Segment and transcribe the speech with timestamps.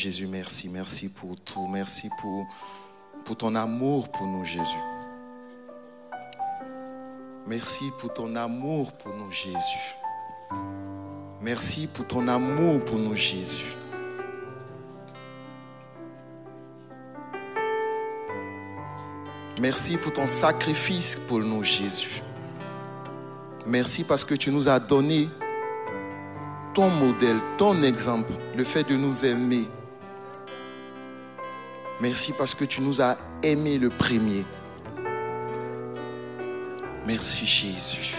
[0.00, 0.70] Jésus, merci.
[0.70, 1.66] Merci pour tout.
[1.66, 2.46] Merci pour,
[3.22, 4.82] pour ton amour pour nous, Jésus.
[7.46, 9.94] Merci pour ton amour pour nous, Jésus.
[11.42, 13.76] Merci pour ton amour pour nous, Jésus.
[19.60, 22.22] Merci pour ton sacrifice pour nous, Jésus.
[23.66, 25.28] Merci parce que tu nous as donné
[26.72, 29.68] ton modèle, ton exemple, le fait de nous aimer.
[32.00, 34.46] Merci parce que tu nous as aimés le premier.
[37.06, 38.14] Merci Jésus.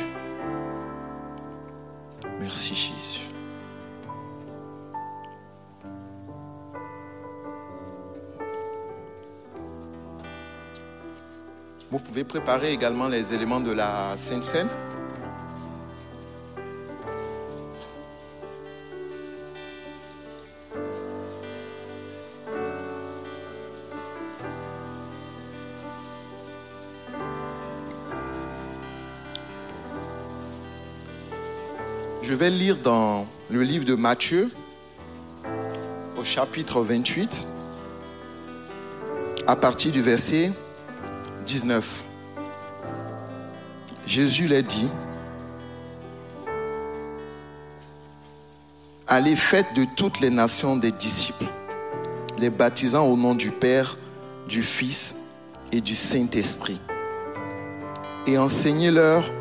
[2.39, 3.21] Merci Jésus.
[11.89, 14.69] Vous pouvez préparer également les éléments de la Sainte Seine.
[32.41, 34.49] Vais lire dans le livre de Matthieu,
[36.19, 37.45] au chapitre 28,
[39.45, 40.51] à partir du verset
[41.45, 42.03] 19.
[44.07, 44.87] Jésus l'a dit,
[49.07, 51.45] Allez, faites de toutes les nations des disciples,
[52.39, 53.99] les baptisant au nom du Père,
[54.47, 55.13] du Fils
[55.71, 56.81] et du Saint-Esprit,
[58.25, 59.31] et enseignez-leur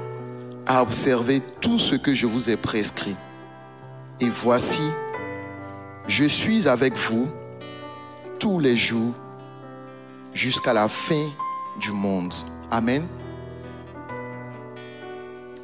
[0.71, 3.17] à observer tout ce que je vous ai prescrit.
[4.21, 4.83] Et voici,
[6.07, 7.29] je suis avec vous
[8.39, 9.13] tous les jours
[10.33, 11.29] jusqu'à la fin
[11.81, 12.33] du monde.
[12.71, 13.09] Amen.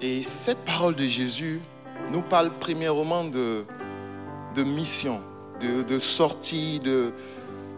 [0.02, 1.60] Et cette parole de Jésus
[2.10, 3.64] nous parle premièrement de,
[4.64, 5.20] mission,
[5.60, 6.82] de, sortie,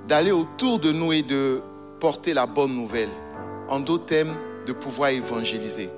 [0.09, 1.61] d'aller autour de nous et de
[2.01, 3.11] porter la bonne nouvelle.
[3.69, 4.35] En d'autres termes,
[4.67, 5.91] de pouvoir évangéliser.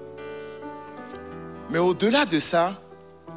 [1.70, 2.74] Mais au-delà de ça,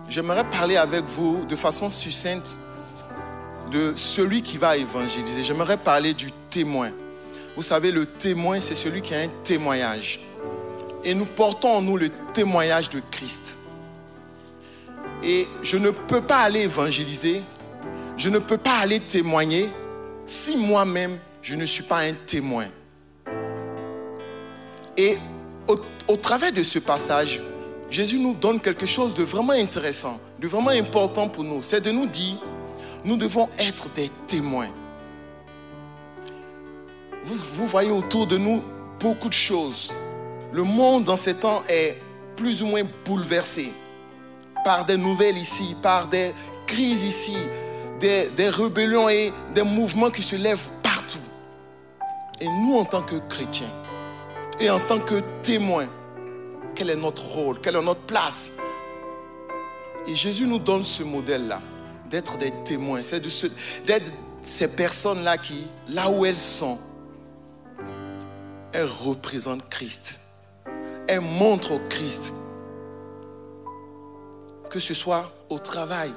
[0.09, 2.57] j'aimerais parler avec vous de façon succincte
[3.71, 5.43] de celui qui va évangéliser.
[5.43, 6.89] J'aimerais parler du témoin.
[7.55, 10.19] Vous savez, le témoin, c'est celui qui a un témoignage.
[11.03, 13.57] Et nous portons en nous le témoignage de Christ.
[15.23, 17.43] Et je ne peux pas aller évangéliser,
[18.17, 19.69] je ne peux pas aller témoigner
[20.25, 22.65] si moi-même je ne suis pas un témoin.
[24.97, 25.17] Et
[25.67, 25.75] au,
[26.07, 27.41] au travers de ce passage,
[27.93, 31.61] Jésus nous donne quelque chose de vraiment intéressant, de vraiment important pour nous.
[31.61, 32.39] C'est de nous dire,
[33.05, 34.69] nous devons être des témoins.
[37.23, 38.63] Vous, voyez autour de nous
[38.99, 39.93] beaucoup de choses.
[40.51, 42.01] Le monde dans ces temps est
[42.35, 43.71] plus ou moins bouleversé
[44.65, 46.33] par des nouvelles ici, par des
[46.65, 47.37] crises ici,
[47.99, 51.19] des, des rébellions et des mouvements qui se lèvent partout.
[52.41, 53.71] Et nous, en tant que chrétiens
[54.59, 55.89] et en tant que témoins,
[56.75, 58.51] quel est notre rôle, quelle est notre place.
[60.07, 61.61] Et Jésus nous donne ce modèle-là,
[62.09, 63.21] d'être des témoins, c'est
[63.85, 64.11] d'être
[64.41, 66.77] ces personnes-là qui, là où elles sont,
[68.73, 70.19] elles représentent Christ.
[71.07, 72.33] Elles montrent Christ.
[74.69, 76.11] Que ce soit au travail,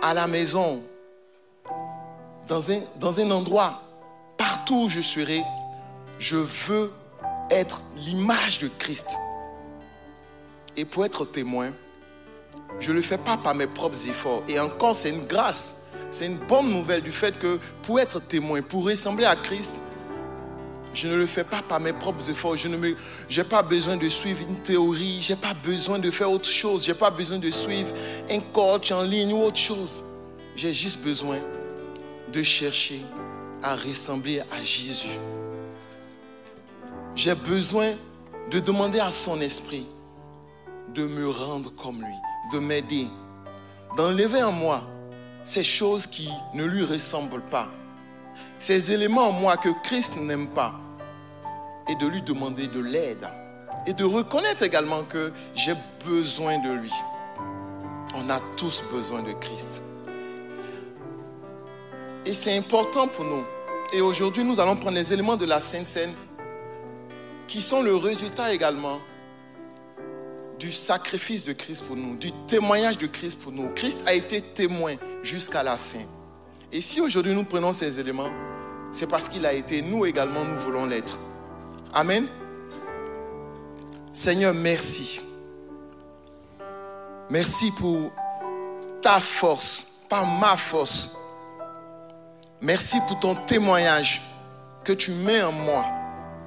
[0.00, 0.82] à la maison,
[2.48, 3.82] dans un, dans un endroit,
[4.36, 5.42] partout où je serai,
[6.18, 6.90] je veux
[7.52, 9.06] être l'image de Christ.
[10.76, 11.70] Et pour être témoin,
[12.80, 14.42] je ne le fais pas par mes propres efforts.
[14.48, 15.76] Et encore, c'est une grâce.
[16.10, 19.82] C'est une bonne nouvelle du fait que pour être témoin, pour ressembler à Christ,
[20.94, 22.56] je ne le fais pas par mes propres efforts.
[22.56, 25.20] Je n'ai pas besoin de suivre une théorie.
[25.20, 26.84] Je n'ai pas besoin de faire autre chose.
[26.84, 27.94] Je n'ai pas besoin de suivre
[28.30, 30.02] un coach en ligne ou autre chose.
[30.54, 31.38] J'ai juste besoin
[32.30, 33.00] de chercher
[33.62, 35.18] à ressembler à Jésus.
[37.14, 37.92] J'ai besoin
[38.50, 39.86] de demander à son esprit
[40.94, 42.14] de me rendre comme lui,
[42.52, 43.06] de m'aider,
[43.96, 44.82] d'enlever en moi
[45.44, 47.68] ces choses qui ne lui ressemblent pas,
[48.58, 50.74] ces éléments en moi que Christ n'aime pas,
[51.88, 53.28] et de lui demander de l'aide,
[53.86, 55.74] et de reconnaître également que j'ai
[56.06, 56.92] besoin de lui.
[58.14, 59.82] On a tous besoin de Christ.
[62.24, 63.44] Et c'est important pour nous.
[63.92, 66.14] Et aujourd'hui, nous allons prendre les éléments de la Sainte Seine
[67.52, 68.98] qui sont le résultat également
[70.58, 73.68] du sacrifice de Christ pour nous, du témoignage de Christ pour nous.
[73.74, 76.00] Christ a été témoin jusqu'à la fin.
[76.72, 78.30] Et si aujourd'hui nous prenons ces éléments,
[78.90, 81.18] c'est parce qu'il a été, nous également, nous voulons l'être.
[81.92, 82.26] Amen.
[84.14, 85.20] Seigneur, merci.
[87.28, 88.10] Merci pour
[89.02, 91.10] ta force, pas ma force.
[92.62, 94.22] Merci pour ton témoignage
[94.84, 95.84] que tu mets en moi,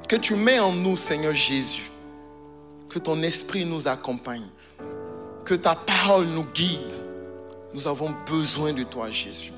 [0.08, 1.92] que tu mets en nous, Seigneur Jésus.
[2.90, 4.48] Que ton esprit nous accompagne,
[5.44, 6.94] que ta parole nous guide.
[7.74, 9.52] Nous avons besoin de toi, Jésus.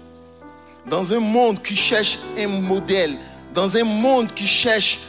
[0.90, 3.18] Dans un monde qui cherche un modèle,
[3.54, 5.00] dans un monde qui cherche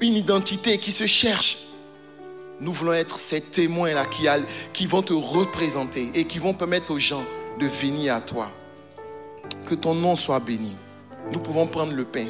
[0.00, 1.64] une identité, qui se cherche,
[2.60, 4.06] nous voulons être ces témoins-là
[4.72, 7.24] qui, vont te représenter et qui vont permettre aux gens
[7.58, 8.50] de venir à toi.
[9.66, 10.76] Que ton nom soit béni.
[11.32, 12.26] Nous pouvons prendre le pain.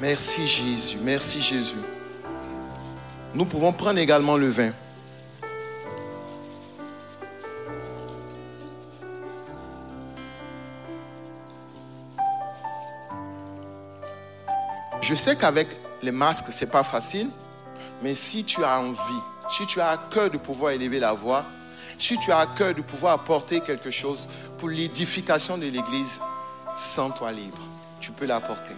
[0.00, 1.76] Merci Jésus, merci Jésus.
[3.34, 4.72] Nous pouvons prendre également le vin.
[15.02, 15.68] Je sais qu'avec
[16.00, 17.28] les masques, ce n'est pas facile,
[18.02, 18.98] mais si tu as envie,
[19.50, 21.44] si tu as à cœur de pouvoir élever la voix,
[21.98, 26.22] si tu as à cœur de pouvoir apporter quelque chose pour l'édification de l'Église,
[26.74, 27.58] sens-toi libre.
[28.00, 28.72] Tu peux l'apporter.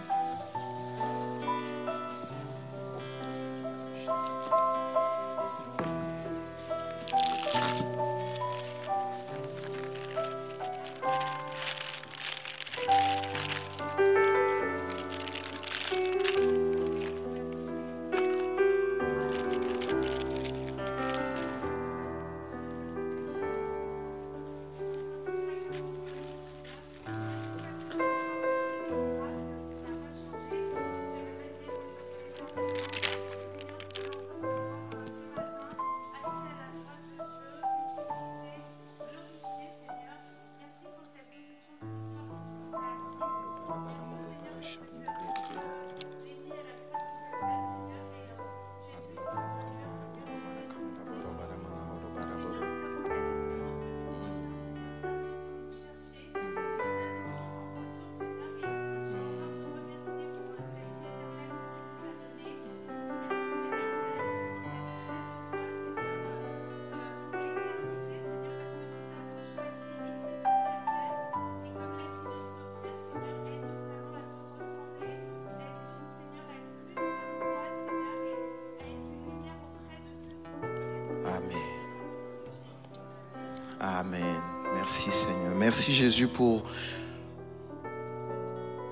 [86.03, 86.65] Jésus pour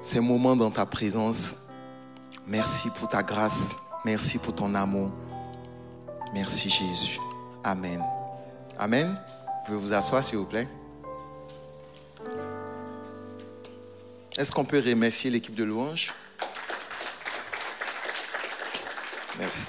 [0.02, 1.58] ces moments dans ta présence.
[2.48, 3.76] Merci pour ta grâce.
[4.06, 5.12] Merci pour ton amour.
[6.34, 7.20] Merci Jésus.
[7.66, 8.02] Amen.
[8.80, 9.10] Amen.
[9.10, 10.70] Vous pouvez vous asseoir s'il vous plaît.
[14.38, 16.14] Est-ce qu'on peut remercier l'équipe de louange
[19.38, 19.68] Merci.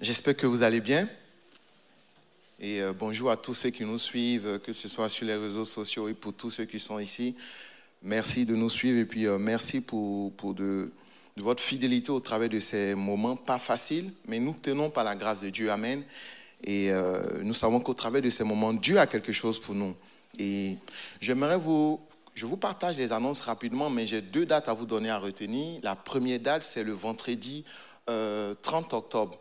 [0.00, 1.08] J'espère que vous allez bien.
[2.60, 5.64] Et euh, bonjour à tous ceux qui nous suivent, que ce soit sur les réseaux
[5.64, 7.34] sociaux et pour tous ceux qui sont ici.
[8.00, 10.92] Merci de nous suivre et puis euh, merci pour, pour de,
[11.36, 15.40] votre fidélité au travers de ces moments pas faciles, mais nous tenons par la grâce
[15.40, 15.68] de Dieu.
[15.68, 16.04] Amen.
[16.62, 19.96] Et euh, nous savons qu'au travers de ces moments, Dieu a quelque chose pour nous.
[20.38, 20.76] Et
[21.20, 22.00] j'aimerais vous,
[22.34, 25.80] je vous partage les annonces rapidement, mais j'ai deux dates à vous donner à retenir.
[25.82, 27.64] La première date, c'est le vendredi
[28.06, 29.40] 30 octobre.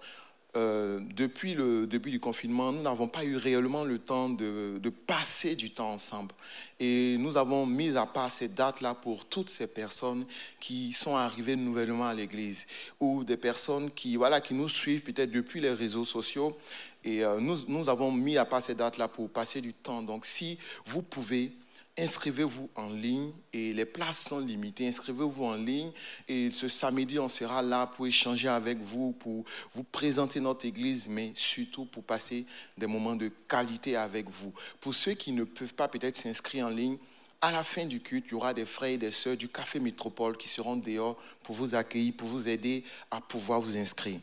[0.56, 5.56] Euh, depuis le début du confinement, nous n'avons pas eu réellement le temps de, passer
[5.56, 6.36] du temps ensemble.
[6.80, 10.26] Et nous avons mis à part ces dates-là pour toutes ces personnes
[10.60, 12.68] qui sont arrivées nouvellement à l'Église
[13.00, 16.56] ou des personnes qui, voilà, qui nous suivent peut-être depuis les réseaux sociaux.
[17.04, 20.04] Et euh, nous, nous avons mis à part ces dates-là pour passer du temps.
[20.04, 21.52] Donc si vous pouvez
[21.98, 24.88] inscrivez-vous en ligne et les places sont limitées.
[24.88, 25.92] Inscrivez-vous en ligne
[26.28, 31.08] et ce samedi, on sera là pour échanger avec vous, pour vous présenter notre église,
[31.08, 32.46] mais surtout pour passer
[32.78, 34.54] des moments de qualité avec vous.
[34.80, 36.98] Pour ceux qui ne peuvent pas peut-être s'inscrire en ligne,
[37.42, 39.80] à la fin du culte, il y aura des frères et des sœurs du Café
[39.80, 44.20] Métropole qui seront dehors pour vous accueillir, pour vous aider à pouvoir vous inscrire.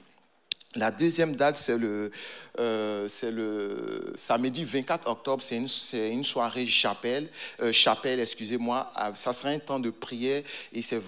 [0.77, 2.13] La deuxième date, c'est le,
[2.61, 7.29] euh, le, samedi 24 octobre, c'est une, soirée chapelle,
[7.61, 8.89] euh, chapelle, excusez-moi.
[8.95, 11.03] Ah, ça sera un temps de prière et c'est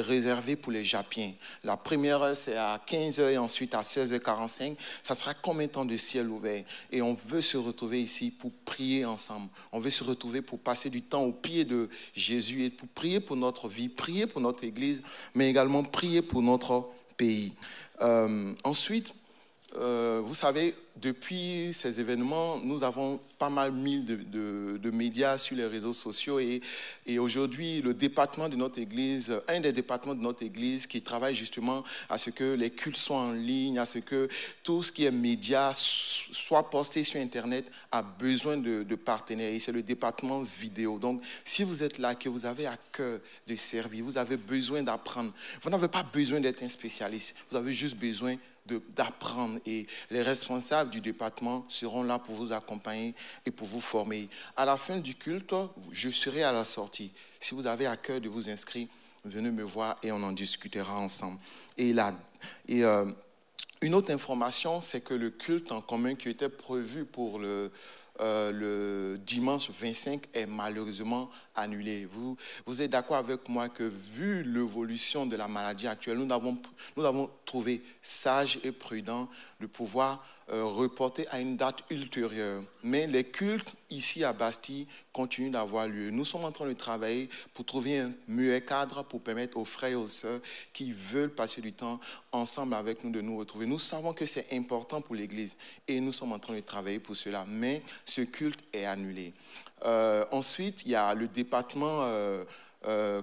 [0.00, 1.32] réservé pour les Japiens.
[1.64, 4.76] La première heure, c'est à 15h et ensuite à 16h45.
[5.02, 6.62] Ça sera comme un temps de ciel ouvert.
[6.92, 9.48] Et on veut se retrouver ici pour prier ensemble.
[9.72, 13.18] On veut se retrouver pour passer du temps au pied de Jésus et pour prier
[13.18, 15.02] pour notre vie, prier pour notre Église,
[15.34, 16.86] mais également prier pour notre
[17.18, 17.52] pays.
[18.00, 19.14] Euh, ensuite,
[19.76, 25.66] euh, vous savez, depuis ces événements, nous avons pas mal mis de, médias sur les
[25.66, 26.60] réseaux sociaux et,
[27.18, 31.84] aujourd'hui, le département de notre Église, un des départements de notre Église qui travaille justement
[32.08, 34.28] à ce que les cultes soient en ligne, à ce que
[34.64, 39.60] tout ce qui est médias soit posté sur Internet, a besoin de, de partenaires et
[39.60, 40.98] c'est le département vidéo.
[40.98, 44.82] Donc, si vous êtes là, que vous avez à cœur de servir, vous avez besoin
[44.82, 48.36] d'apprendre, vous n'avez pas besoin d'être un spécialiste, vous avez juste besoin
[48.94, 53.14] d'apprendre et les responsables du département seront là pour vous accompagner
[53.46, 54.28] et pour vous former.
[54.56, 55.54] À la fin du culte,
[55.92, 57.12] je serai à la sortie.
[57.40, 58.88] Si vous avez à cœur de vous inscrire,
[59.24, 61.38] venez me voir et on en discutera ensemble.
[61.76, 62.14] Et là,
[62.66, 63.04] et euh,
[63.80, 67.70] une autre information, c'est que le culte en commun qui était prévu pour le,
[68.20, 71.30] euh, le dimanche 25 est malheureusement
[72.66, 77.82] Vous, êtes d'accord avec moi que vu l'évolution de la maladie actuelle, nous avons, trouvé
[78.00, 79.28] sage et prudent
[79.60, 82.62] de pouvoir euh, reporter à une date ultérieure.
[82.82, 86.10] Mais les cultes ici à Bastille continuent d'avoir lieu.
[86.10, 89.92] Nous sommes en train de travailler pour trouver un meilleur cadre pour permettre aux frères
[89.92, 90.40] et aux sœurs
[90.72, 91.98] qui veulent passer du temps
[92.32, 93.66] ensemble avec nous de nous retrouver.
[93.66, 97.16] Nous savons que c'est important pour l'Église et nous sommes en train de travailler pour
[97.16, 97.44] cela.
[97.48, 99.32] Mais ce culte est annulé.
[99.84, 102.44] Euh, ensuite, il y a le département euh,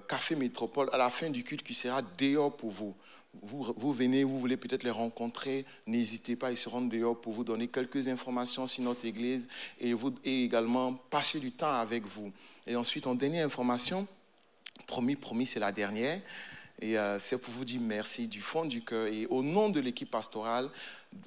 [0.08, 2.94] Café Métropole à la fin du culte qui sera dehors pour vous
[3.42, 7.68] vous, venez, vous voulez peut-être les rencontrer, n'hésitez pas, ils seront dehors pour vous donner
[7.68, 9.46] quelques informations sur notre Église
[9.80, 12.32] et, vous, et également passer du temps avec vous.
[12.66, 14.06] Et ensuite, en dernière information,
[14.86, 16.20] promis, promis, c'est la dernière.
[16.80, 19.06] Et euh, c'est pour vous dire merci du fond du cœur.
[19.06, 20.68] Et au nom de l'équipe pastorale,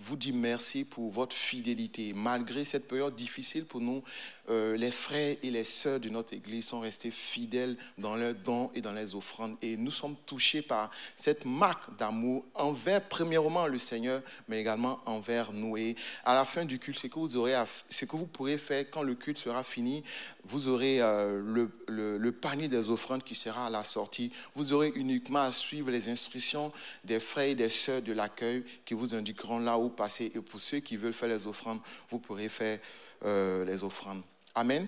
[0.02, 2.14] vous dire merci pour votre fidélité.
[2.14, 4.04] Malgré cette période difficile pour nous,
[4.50, 8.72] euh, les frères et les sœurs de notre Église sont restés fidèles dans leurs dons
[8.74, 9.58] et dans les offrandes.
[9.62, 15.54] Et nous sommes touchés par cette marque d'amour envers, premièrement, le Seigneur, mais également envers
[15.54, 15.78] nous.
[15.78, 17.56] Et à la fin du culte, ce que vous, aurez
[17.90, 20.04] ce que vous pourrez faire quand le culte sera fini,
[20.46, 21.42] vous aurez euh,
[21.88, 24.32] le, le panier des offrandes qui sera à la sortie.
[24.56, 26.72] Vous aurez uniquement à suivre les instructions
[27.04, 30.32] des frères et des sœurs de l'accueil qui vous indiqueront là où passer.
[30.36, 32.80] Et pour ceux qui veulent faire les offrandes, vous pourrez faire
[33.26, 34.22] euh, les offrandes.
[34.56, 34.88] Amen.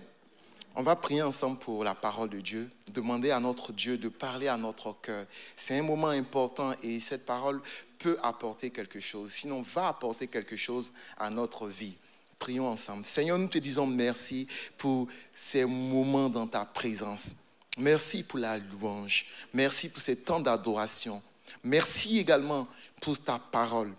[0.73, 4.47] On va prier ensemble pour la parole de Dieu, demander à notre Dieu de parler
[4.47, 5.25] à notre cœur.
[5.57, 7.61] C'est un moment important et cette parole
[7.99, 11.95] peut apporter quelque chose, sinon va apporter quelque chose à notre vie.
[12.39, 13.05] Prions ensemble.
[13.05, 17.35] Seigneur, nous te disons merci pour ces moments dans ta présence.
[17.77, 19.25] Merci pour la louange.
[19.53, 21.21] Merci pour ces temps d'adoration.
[21.63, 22.67] Merci également
[23.01, 23.93] pour ta parole.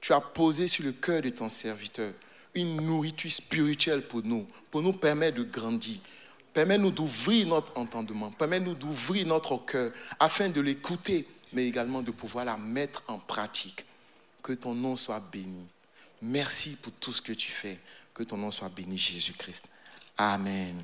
[0.00, 2.12] Tu as posé sur le cœur de ton serviteur
[2.54, 5.98] une nourriture spirituelle pour nous, pour nous permettre de grandir.
[6.52, 12.44] Permets-nous d'ouvrir notre entendement, permets-nous d'ouvrir notre cœur afin de l'écouter, mais également de pouvoir
[12.44, 13.84] la mettre en pratique.
[14.42, 15.66] Que ton nom soit béni.
[16.22, 17.78] Merci pour tout ce que tu fais.
[18.14, 19.66] Que ton nom soit béni, Jésus-Christ.
[20.16, 20.82] Amen.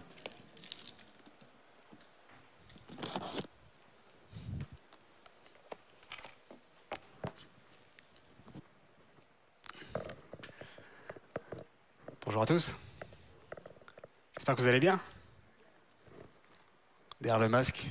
[12.26, 12.74] Bonjour à tous.
[14.34, 14.98] J'espère que vous allez bien.
[17.20, 17.86] Derrière le masque.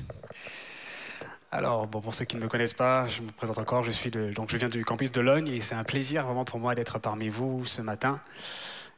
[1.52, 3.84] Alors, bon, pour ceux qui ne me connaissent pas, je me présente encore.
[3.84, 6.60] Je, suis donc, je viens du campus de Logne et c'est un plaisir vraiment pour
[6.60, 8.20] moi d'être parmi vous ce matin.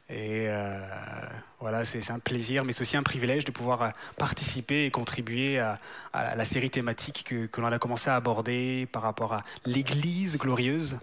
[0.08, 0.80] Et euh,
[1.58, 5.58] voilà, c'est un plaisir, mais c'est aussi un privilège de pouvoir euh, participer et contribuer
[5.58, 5.80] à,
[6.12, 10.98] la série thématique que, l'on a commencé à aborder par rapport à l'Église glorieuse.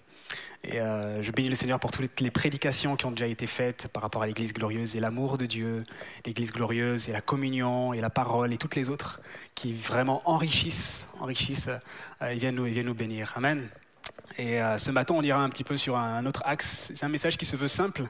[0.63, 3.89] Et euh, je bénis le Seigneur pour toutes les prédications qui ont déjà été faites
[3.89, 5.84] par rapport à l'Église glorieuse et l'amour de Dieu,
[6.26, 9.20] l'Église glorieuse et la communion et la parole et toutes les autres
[9.54, 11.70] qui vraiment enrichissent, enrichissent
[12.22, 13.34] et, et viennent nous bénir.
[13.36, 13.68] Amen.
[14.38, 16.91] Et euh, ce matin, on ira un petit peu sur un autre axe.
[16.96, 18.04] C'est un message qui se veut simple.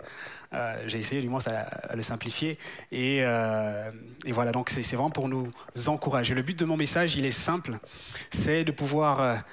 [0.53, 2.57] Euh, j'ai essayé du moins à, le simplifier.
[2.91, 3.91] Et, euh,
[4.27, 5.51] voilà, donc c'est vraiment pour nous
[5.88, 6.33] encourager.
[6.33, 7.77] Le but de mon message, il est simple.
[8.29, 9.43] C'est de pouvoir,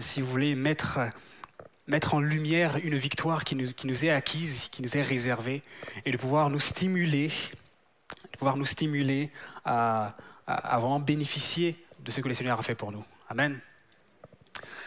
[0.00, 1.00] si vous voulez, mettre,
[1.86, 5.62] mettre en lumière une victoire qui nous, qui nous est acquise, qui nous est réservée,
[6.04, 7.28] et de pouvoir nous stimuler,
[8.32, 9.30] de pouvoir nous stimuler
[9.64, 10.14] à
[10.46, 13.04] vraiment bénéficier de ce que le Seigneur a fait pour nous.
[13.30, 13.58] Amen.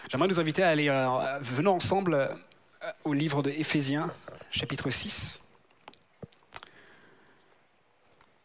[0.10, 4.10] J'aimerais nous inviter à aller, euh, venons ensemble euh, au livre de Éphésiens,
[4.52, 5.42] chapitre 6.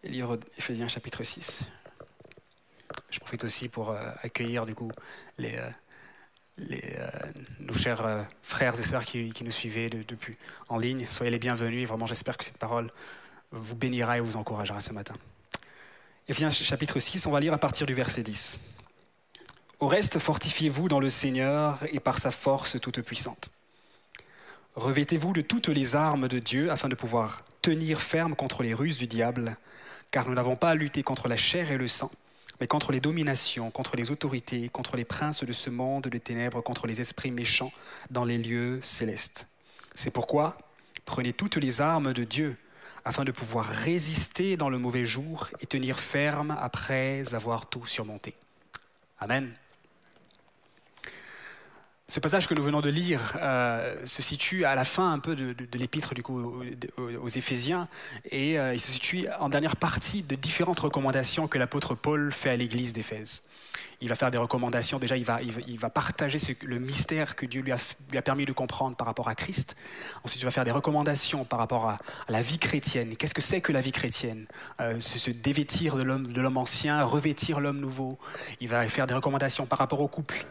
[0.02, 1.68] livre d'Éphésiens, chapitre 6.
[3.10, 4.90] Je profite aussi pour euh, accueillir du coup
[5.38, 5.56] les,
[7.60, 10.36] nos chers frères et sœurs qui, qui nous suivaient depuis
[10.68, 11.06] en ligne.
[11.06, 11.86] Soyez les bienvenus.
[11.86, 12.90] Vraiment, j'espère que cette parole
[13.52, 15.14] vous bénira et vous encouragera ce matin.
[16.26, 18.60] Éphésiens chapitre 6, on va lire à partir du verset 10.
[19.82, 23.50] Au reste, fortifiez-vous dans le Seigneur et par sa force toute puissante.
[24.76, 28.96] Revêtez-vous de toutes les armes de Dieu afin de pouvoir tenir ferme contre les ruses
[28.96, 29.56] du diable,
[30.12, 32.12] car nous n'avons pas à lutter contre la chair et le sang,
[32.60, 36.60] mais contre les dominations, contre les autorités, contre les princes de ce monde de ténèbres,
[36.60, 37.72] contre les esprits méchants
[38.08, 39.48] dans les lieux célestes.
[39.96, 40.58] C'est pourquoi
[41.06, 42.56] prenez toutes les armes de Dieu
[43.04, 48.34] afin de pouvoir résister dans le mauvais jour et tenir ferme après avoir tout surmonté.
[49.18, 49.52] Amen.
[52.12, 55.34] Ce passage que nous venons de lire euh, se situe à la fin un peu
[55.34, 56.62] de, l'épître du coup
[56.98, 57.88] aux, Éphésiens
[58.26, 62.50] et euh, il se situe en dernière partie de différentes recommandations que l'apôtre Paul fait
[62.50, 63.44] à l'église d'Éphèse.
[64.02, 67.62] Il va faire des recommandations, déjà il va, il va, partager le mystère que Dieu
[67.62, 67.78] lui a,
[68.10, 69.74] lui a, permis de comprendre par rapport à Christ.
[70.22, 71.98] Ensuite il va faire des recommandations par rapport à,
[72.28, 73.16] la vie chrétienne.
[73.16, 74.48] Qu'est-ce que c'est que la vie chrétienne?
[74.82, 78.18] Euh, se, dévêtir de l'homme ancien, revêtir l'homme nouveau.
[78.60, 80.44] Il va faire des recommandations par rapport au couple.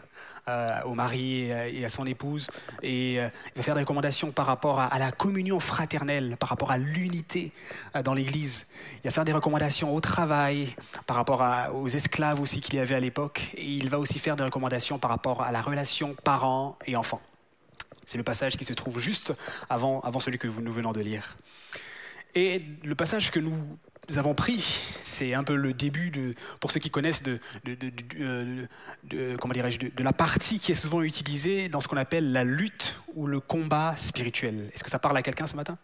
[0.48, 2.48] Euh, au mari et à son épouse.
[2.82, 6.72] Et euh, il va faire des recommandations par rapport à, la communion fraternelle, par rapport
[6.72, 7.52] à l'unité
[7.94, 8.66] euh, dans l'Église.
[8.96, 10.74] Il va faire des recommandations au travail,
[11.06, 13.52] par rapport aux esclaves aussi qu'il y avait à l'époque.
[13.54, 17.22] Et il va aussi faire des recommandations par rapport à la relation parents et enfants.
[18.04, 19.32] C'est le passage qui se trouve juste
[19.70, 21.36] avant, avant celui que nous venons de lire.
[22.34, 23.78] Et le passage que nous
[24.12, 24.60] nous avons pris,
[25.04, 27.74] c'est un peu le début, de, pour ceux qui connaissent, de, de,
[29.04, 32.44] de comment dirais-je, de, la partie qui est souvent utilisée dans ce qu'on appelle la
[32.44, 34.70] lutte ou le combat spirituel.
[34.74, 35.78] Est-ce que ça parle à quelqu'un ce matin?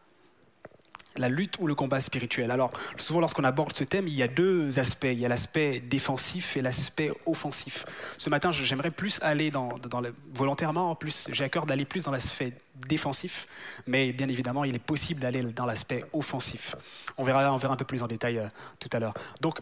[1.19, 2.51] La lutte ou le combat spirituel.
[2.51, 5.09] Alors, souvent, lorsqu'on aborde ce thème, il y a deux aspects.
[5.11, 7.85] Il y a l'aspect défensif et l'aspect offensif.
[8.17, 12.05] Ce matin, j'aimerais plus aller dans, le, volontairement, en plus, j'ai à cœur d'aller plus
[12.05, 12.53] dans l'aspect
[12.87, 13.47] défensif,
[13.87, 16.77] mais bien évidemment, il est possible d'aller dans l'aspect offensif.
[17.17, 19.15] On verra, on verra un peu plus en détail euh, tout à l'heure.
[19.41, 19.59] Donc,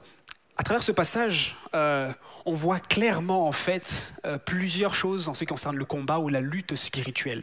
[0.58, 2.10] à travers ce passage, euh,
[2.46, 6.28] on voit clairement en fait euh, plusieurs choses en ce qui concerne le combat ou
[6.28, 7.42] la lutte spirituelle.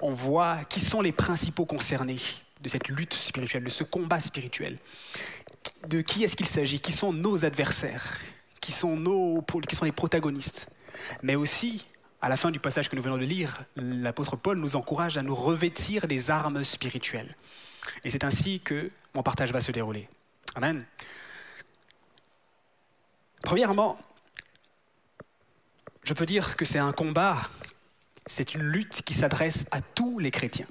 [0.00, 2.20] On voit qui sont les principaux concernés
[2.66, 4.78] de cette lutte spirituelle, de ce combat spirituel.
[5.86, 6.80] De qui est-ce qu'il s'agit?
[6.80, 8.18] Qui sont nos adversaires?
[8.60, 9.44] Qui sont, nos,
[9.82, 10.68] les protagonistes?
[11.22, 11.86] Mais aussi,
[12.20, 15.22] à la fin du passage que nous venons de lire, l'apôtre Paul nous encourage à
[15.22, 17.36] nous revêtir des armes spirituelles.
[18.02, 20.08] Et c'est ainsi que mon partage va se dérouler.
[20.56, 20.84] Amen.
[23.42, 23.96] Premièrement,
[26.02, 27.36] je peux dire que c'est un combat,
[28.26, 30.66] c'est une lutte qui s'adresse à tous les chrétiens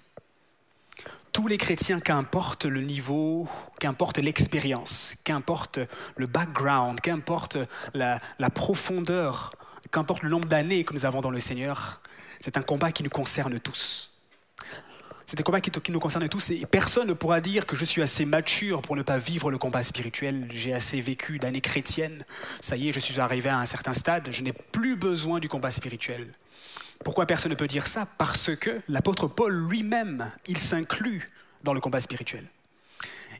[1.35, 3.45] tous les chrétiens, qu'importe le niveau,
[3.81, 5.81] qu'importe l'expérience, qu'importe
[6.15, 7.57] le background, qu'importe
[7.93, 8.21] la,
[8.53, 9.53] profondeur,
[9.91, 11.99] qu'importe le nombre d'années que nous avons dans le Seigneur,
[12.39, 14.13] c'est un combat qui nous concerne tous.
[15.25, 17.83] C'est un combat qui, qui, nous concerne tous et personne ne pourra dire que je
[17.83, 20.47] suis assez mature pour ne pas vivre le combat spirituel.
[20.51, 22.23] J'ai assez vécu d'années chrétiennes.
[22.61, 24.29] Ça y est, je suis arrivé à un certain stade.
[24.31, 26.33] Je n'ai plus besoin du combat spirituel.
[27.03, 28.07] Pourquoi personne ne peut dire ça?
[28.17, 31.31] Parce que l'apôtre Paul lui-même, il s'inclut
[31.63, 32.45] dans le combat spirituel.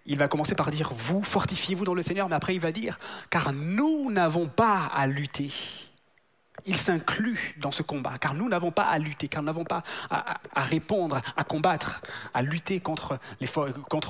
[0.06, 3.00] Il va commencer par dire, vous fortifiez-vous dans le Seigneur, mais après il va dire,
[3.30, 5.52] car nous n'avons pas à lutter.
[6.68, 9.84] Il s'inclut dans ce combat, car nous n'avons pas à lutter, car nous n'avons pas
[10.10, 12.02] à, répondre, à combattre,
[12.34, 13.20] à lutter contre,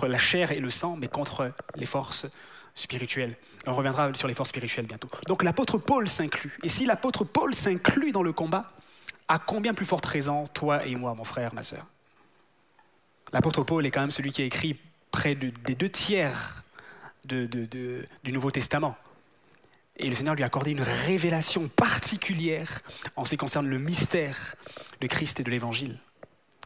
[0.07, 2.27] la chair et le sang, mais contre les forces
[2.73, 3.37] spirituelles.
[3.67, 5.09] On reviendra sur les forces spirituelles bientôt.
[5.27, 6.57] Donc l'apôtre Paul s'inclut.
[6.63, 8.71] Et si l'apôtre Paul s'inclut dans le combat,
[9.27, 11.85] à combien plus forte raison, toi et moi, mon frère, ma sœur?
[13.33, 14.79] L'apôtre Paul est quand même celui qui a écrit
[15.11, 16.63] près des deux tiers
[17.23, 18.95] du Nouveau Testament.
[19.97, 22.81] Et le Seigneur lui a accordé une révélation particulière
[23.15, 24.55] en ce qui concerne le mystère
[25.01, 25.97] de Christ et de l'Évangile.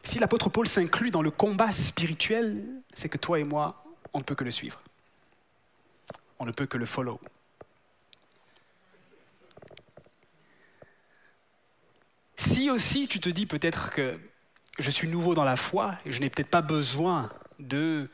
[0.02, 4.24] Si l'apôtre Paul s'inclut dans le combat spirituel, c'est que toi et moi, on ne
[4.24, 4.82] peut que le suivre.
[6.38, 7.20] On ne peut que le follow.
[12.40, 14.18] Si aussi tu te dis peut-être que
[14.78, 18.08] je suis nouveau dans la foi et je n'ai peut-être pas besoin de,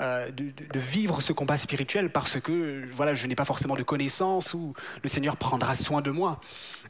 [0.00, 4.52] euh, de, vivre ce combat spirituel parce que voilà, je n'ai pas forcément de connaissances
[4.52, 6.42] ou le Seigneur prendra soin de moi.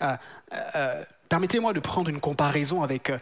[0.03, 0.17] Euh,
[0.75, 3.13] euh, permettez-moi de prendre une comparaison avec,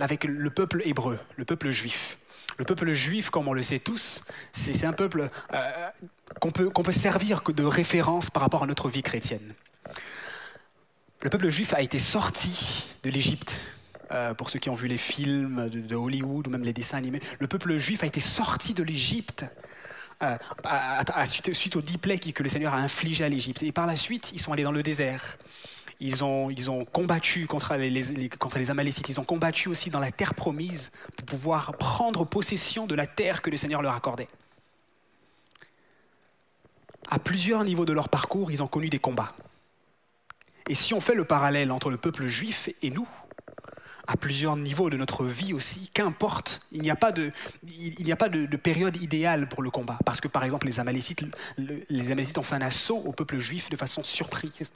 [0.00, 2.18] avec le peuple hébreu, le peuple juif.
[2.56, 5.30] Le peuple juif, comme on le sait tous, c'est un peuple
[6.40, 9.54] qu'on peut, qu'on peut servir de référence par rapport à notre vie chrétienne
[11.20, 13.58] le peuple juif a été sorti de l'Égypte.
[14.10, 17.20] Euh, pour ceux qui ont vu les films de, Hollywood ou même les dessins animés,
[17.38, 19.44] le peuple juif a été sorti de l'Égypte
[20.22, 20.36] euh,
[21.52, 23.62] suite, aux dix plaies que le Seigneur a infligées à l'Égypte.
[23.62, 25.36] Et par la suite, ils sont allés dans le désert.
[26.00, 26.48] Ils ont,
[26.92, 29.08] combattu contre les, contre les Amalécites.
[29.08, 33.42] Ils ont combattu aussi dans la terre promise pour pouvoir prendre possession de la terre
[33.42, 34.28] que le Seigneur leur accordait.
[37.10, 39.34] À plusieurs niveaux de leur parcours, ils ont connu des combats.
[40.68, 43.08] Et si on fait le parallèle entre le peuple juif et nous,
[44.08, 45.90] à plusieurs niveaux de notre vie aussi.
[45.92, 49.98] Qu'importe, il n'y a pas, de, période idéale pour le combat.
[50.04, 51.22] Parce que par exemple, les Amalécites,
[51.58, 54.72] les Amalécites ont fait un assaut au peuple juif de façon surprise.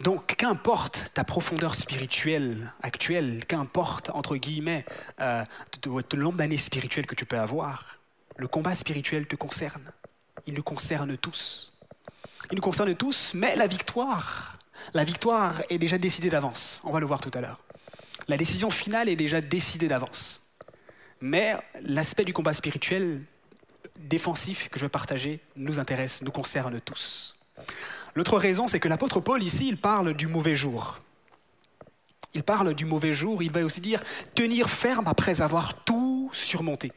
[0.00, 4.86] Donc, qu'importe ta profondeur spirituelle actuelle, qu'importe, entre guillemets,
[5.20, 5.44] euh,
[5.84, 7.98] le nombre d'années spirituelles que tu peux avoir,
[8.38, 9.92] le combat spirituel te concerne.
[10.46, 11.69] Il nous concerne tous.
[12.50, 14.58] Il nous concerne tous, mais la victoire,
[14.94, 16.80] la victoire est déjà décidée d'avance.
[16.84, 17.60] On va le voir tout à l'heure.
[18.28, 20.42] La décision finale est déjà décidée d'avance.
[21.20, 23.22] Mais l'aspect du combat spirituel
[23.98, 27.36] défensif que je vais partager nous intéresse, nous concerne tous.
[28.14, 31.00] L'autre raison, c'est que l'apôtre Paul, ici, il parle du mauvais jour.
[32.34, 34.02] Il parle du mauvais jour, il va aussi dire
[34.34, 36.92] tenir ferme après avoir tout surmonté.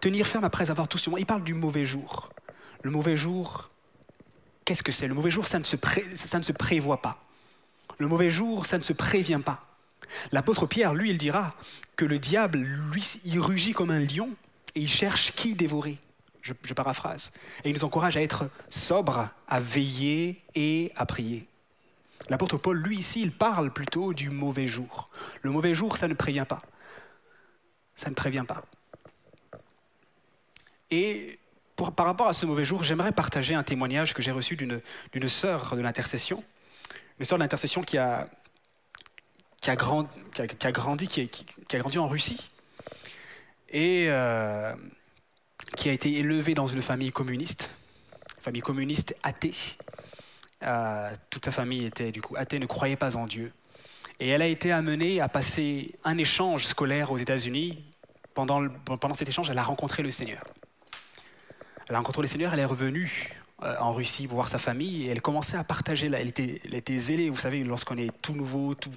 [0.00, 1.22] Tenir ferme après avoir tout surmonté.
[1.22, 2.30] Il parle du mauvais jour.
[2.82, 3.70] Le mauvais jour,
[4.66, 5.08] qu'est-ce que c'est?
[5.08, 7.24] Le mauvais jour, ça ne, se prévoit pas.
[7.96, 9.64] Le mauvais jour, ça ne se prévient pas.
[10.32, 11.54] L'apôtre Pierre, lui, il dira
[11.96, 14.30] que le diable, lui, il rugit comme un lion
[14.74, 15.98] et il cherche qui dévorer.
[16.42, 17.32] Je, paraphrase.
[17.64, 21.48] Et il nous encourage à être sobres, à veiller et à prier.
[22.28, 25.10] L'apôtre Paul, lui, ici, il parle plutôt du mauvais jour.
[25.42, 26.62] Le mauvais jour, ça ne prévient pas.
[27.96, 28.64] Ça ne prévient pas.
[30.92, 31.40] Et
[31.76, 34.80] par rapport à ce mauvais jour, j'aimerais partager un témoignage que j'ai reçu d'une
[35.28, 36.42] sœur de l'intercession,
[37.18, 38.28] une sœur de l'intercession qui a,
[39.76, 40.28] grandi,
[41.98, 42.50] en Russie
[43.68, 44.74] et euh,
[45.76, 47.74] qui a été élevée dans une famille communiste,
[48.40, 49.54] famille communiste athée.
[50.62, 53.52] Euh, toute sa famille était du coup athée, ne croyait pas en Dieu.
[54.18, 57.84] Et elle a été amenée à passer un échange scolaire aux États-Unis.
[58.32, 58.62] Pendant
[59.14, 60.42] cet échange, elle a rencontré le Seigneur.
[61.88, 65.06] Elle a rencontré le Seigneur, elle est revenue euh, en Russie pour voir sa famille
[65.06, 66.10] et elle commençait à partager.
[66.12, 68.90] Elle était, zélée, vous savez, lorsqu'on est tout nouveau, tout,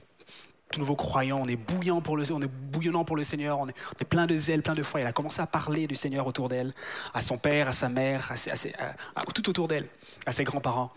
[0.78, 4.36] nouveau croyant, on est bouillant pour le, bouillonnant pour le Seigneur, on est, plein de
[4.36, 5.02] zèle, plein de foi.
[5.02, 6.74] Elle a commencé à parler du Seigneur autour d'elle,
[7.14, 8.34] à son père, à sa mère,
[9.34, 9.88] tout autour d'elle,
[10.26, 10.92] à ses grands-parents.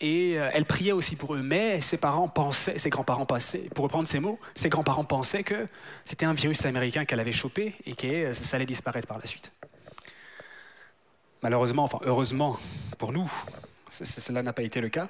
[0.00, 3.84] Et euh, elle priait aussi pour eux, mais ses parents pensaient, ses grands-parents pensaient, pour
[3.84, 5.66] reprendre ces mots, ses grands-parents pensaient que
[6.04, 9.52] c'était un virus américain qu'elle avait chopé et que ça allait disparaître par la suite.
[11.42, 12.58] Malheureusement, enfin heureusement
[12.98, 13.30] pour nous,
[13.88, 15.08] cela n'a pas été le cas.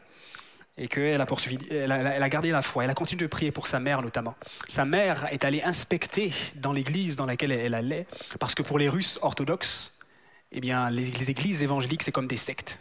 [0.78, 3.66] Et qu'elle a poursuivi, elle a, gardé la foi, elle a continué de prier pour
[3.66, 4.34] sa mère notamment.
[4.68, 8.06] Sa mère est allée inspecter dans l'église dans laquelle elle allait,
[8.38, 9.94] parce que pour les Russes orthodoxes,
[10.52, 12.78] eh bien, les, églises évangéliques, c'est comme des sectes.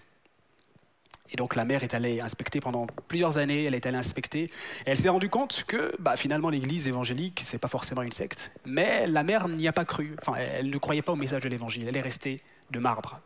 [1.32, 4.50] Et donc la mère est allée inspecter pendant plusieurs années, elle est allée inspecter, et
[4.88, 8.52] elle s'est rendue compte que bah, finalement l'église évangélique, c'est pas forcément une secte.
[8.66, 11.50] Mais la mère n'y a pas cru, enfin elle ne croyait pas au message de
[11.50, 13.22] l'évangile, elle est restée de marbre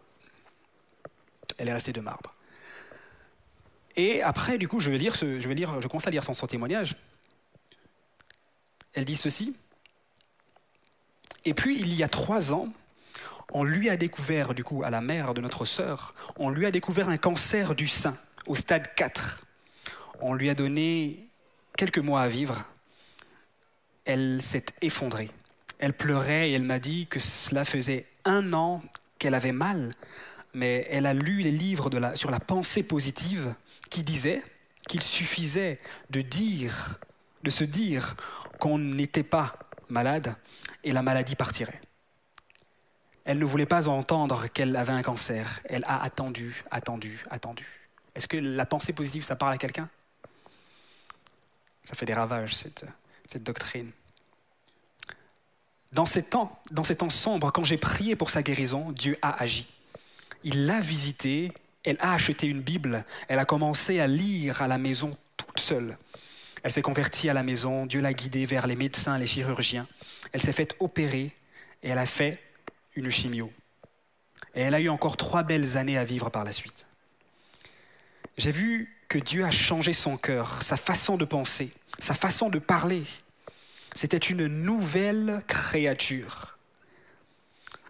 [1.60, 2.34] elle est restée de marbre.
[3.96, 6.34] Et après, du coup, je vais lire, je vais lire, je commence à lire son,
[6.34, 6.96] son témoignage.
[8.94, 9.56] Elle dit ceci.
[11.46, 12.70] Et puis, il y a trois ans,
[13.52, 16.72] on lui a découvert, du coup, à la mère de notre sœur, on lui a
[16.72, 19.42] découvert un cancer du sein au stade 4.
[20.22, 21.28] On lui a donné
[21.78, 22.64] quelques mois à vivre.
[24.06, 25.30] Elle s'est effondrée.
[25.80, 28.82] Elle pleurait et elle m'a dit que cela faisait un an
[29.18, 29.94] qu'elle avait mal,
[30.54, 33.54] mais elle a lu les livres sur la pensée positive
[33.90, 34.44] qui disaient
[34.88, 37.00] qu'il suffisait de dire,
[37.44, 38.16] de se dire
[38.60, 39.56] qu'on n'était pas
[39.90, 40.36] malade
[40.84, 41.82] et la maladie partirait.
[43.26, 45.62] Elle ne voulait pas entendre qu'elle avait un cancer.
[45.66, 47.68] Elle a attendu, attendu, attendu.
[48.16, 49.88] Est-ce que la pensée positive, ça parle à quelqu'un?
[51.84, 52.86] Ça fait des ravages, cette,
[53.44, 53.92] doctrine.
[55.92, 56.60] Dans ces temps
[57.10, 59.68] sombres, quand j'ai prié pour sa guérison, Dieu a agi
[60.44, 61.52] il l'a visitée,
[61.84, 65.98] elle a acheté une Bible, elle a commencé à lire à la maison toute seule.
[66.64, 69.88] Elle s'est convertie à la maison, Dieu l'a guidée vers les médecins, les chirurgiens.
[70.34, 71.34] Elle s'est faite opérer
[71.84, 72.42] et elle a fait
[72.96, 73.52] une chimio.
[74.56, 76.86] Et elle a eu encore trois belles années à vivre par la suite.
[78.38, 82.60] J'ai vu que Dieu a changé son cœur, sa façon de penser, sa façon de
[82.60, 83.04] parler.
[83.94, 86.59] C'était une nouvelle créature.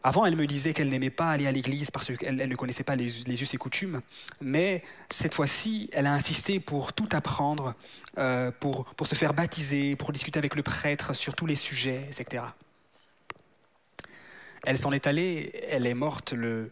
[0.01, 2.95] Avant, elle me disait qu'elle n'aimait pas aller à l'église parce qu'elle ne connaissait pas
[2.95, 4.01] les, us et coutumes,
[4.39, 7.75] mais cette fois-ci, elle a insisté pour tout apprendre,
[8.17, 12.45] euh, pour, se faire baptiser, pour discuter avec le prêtre sur tous les sujets, etc.
[14.63, 16.71] Elle s'en est allée, elle est morte le,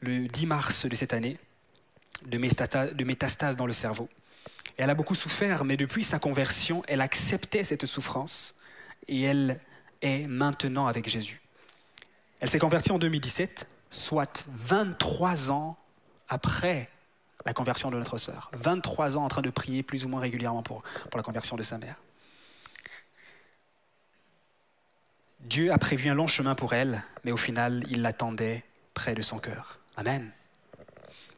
[0.00, 1.38] le 10 mars de cette année,
[2.24, 4.08] de, de métastases dans le cerveau.
[4.78, 8.54] elle a beaucoup souffert, mais depuis sa conversion, elle acceptait cette souffrance
[9.06, 9.60] et elle
[10.00, 11.41] est maintenant avec Jésus.
[12.42, 15.76] Elle s'est convertie en 2017, soit 23 ans
[16.28, 16.90] après
[17.46, 18.50] la conversion de notre sœur.
[18.54, 21.62] 23 ans en train de prier plus ou moins régulièrement pour, pour la conversion de
[21.62, 21.94] sa mère.
[25.38, 29.22] Dieu a prévu un long chemin pour elle, mais au final, il l'attendait près de
[29.22, 29.78] son cœur.
[29.96, 30.32] Amen.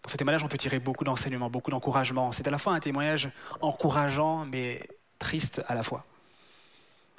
[0.03, 2.33] Dans ce témoignage, on peut tirer beaucoup d'enseignements, beaucoup d'encouragement.
[2.33, 3.29] C'est à la fois un témoignage
[3.61, 4.89] encourageant, mais
[5.19, 6.07] triste à la fois.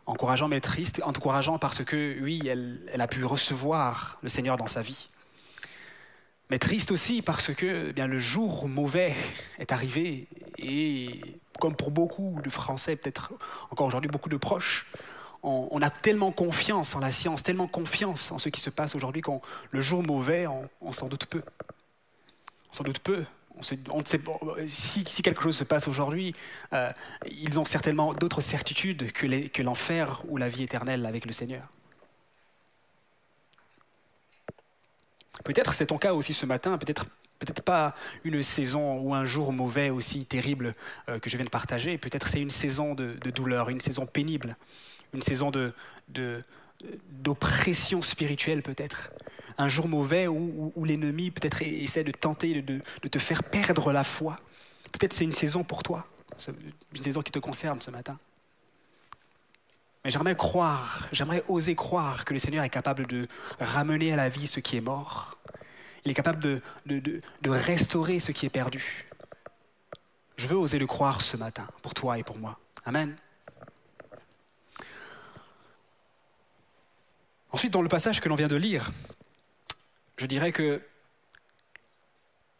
[0.05, 1.01] Encourageant, mais triste.
[1.03, 5.09] Encourageant parce que, oui, elle, a pu recevoir le Seigneur dans sa vie.
[6.51, 9.13] Mais triste aussi parce que eh bien, le jour mauvais
[9.59, 10.27] est arrivé
[10.59, 11.21] et
[11.59, 13.33] comme pour beaucoup de Français, peut-être
[13.71, 14.85] encore aujourd'hui beaucoup de proches,
[15.41, 19.21] on, a tellement confiance en la science, tellement confiance en ce qui se passe aujourd'hui
[19.21, 21.43] qu'on le jour mauvais, on s'en doute peu.
[22.71, 23.23] On s'en doute peu.
[23.57, 24.19] On sait,
[24.65, 26.35] si, quelque chose se passe aujourd'hui,
[26.73, 26.89] euh,
[27.29, 31.69] ils ont certainement d'autres certitudes que l'enfer ou la vie éternelle avec le Seigneur.
[35.43, 37.05] Peut-être c'est ton cas aussi ce matin, peut-être
[37.39, 40.73] peut-être pas une saison ou un jour mauvais aussi terrible
[41.09, 44.05] euh, que je viens de partager, peut-être c'est une saison de, de, douleur, une saison
[44.05, 44.55] pénible,
[45.13, 45.73] une saison de
[47.09, 49.11] d'oppression spirituelle peut-être.
[49.57, 54.39] Un jour mauvais où, l'ennemi peut-être essaie de tenter de, te faire perdre la foi.
[54.91, 56.07] Peut-être c'est une saison pour toi,
[56.93, 58.17] une saison qui te concerne ce matin.
[60.03, 63.27] Mais j'aimerais croire, j'aimerais oser croire que le Seigneur est capable de
[63.59, 65.37] ramener à la vie ce qui est mort.
[66.03, 69.07] Il est capable de, de, de restaurer ce qui est perdu.
[70.37, 72.59] Je veux oser le croire ce matin, pour toi et pour moi.
[72.85, 73.15] Amen.
[77.51, 78.91] Ensuite, dans le passage que l'on vient de lire,
[80.17, 80.81] je dirais que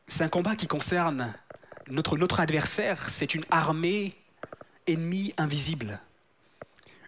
[0.07, 1.33] c'est un combat qui concerne
[1.89, 4.15] notre, adversaire, c'est une armée
[4.87, 5.99] ennemie invisible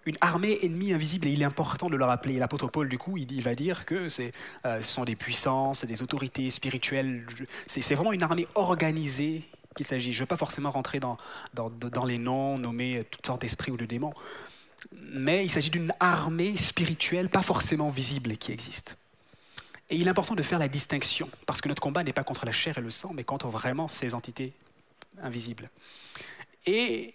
[0.06, 1.28] une armée ennemie invisible.
[1.28, 2.38] Et il est important de le rappeler.
[2.38, 6.50] L'apôtre Paul, du coup, il, va dire que euh, ce sont des puissances, des autorités
[6.50, 7.26] spirituelles.
[7.66, 9.44] C'est, vraiment une armée organisée
[9.76, 10.14] qu'il s'agit.
[10.14, 11.18] Je ne veux pas forcément rentrer dans,
[11.56, 14.14] dans, dans les noms, nommer toutes sortes d'esprits ou de démons.
[15.12, 18.98] Mais il s'agit d'une armée spirituelle, pas forcément visible, qui existe.
[19.90, 22.46] Et il est important de faire la distinction, parce que notre combat n'est pas contre
[22.46, 24.54] la chair et le sang, mais contre vraiment ces entités
[25.22, 25.70] invisibles.
[26.66, 27.14] Et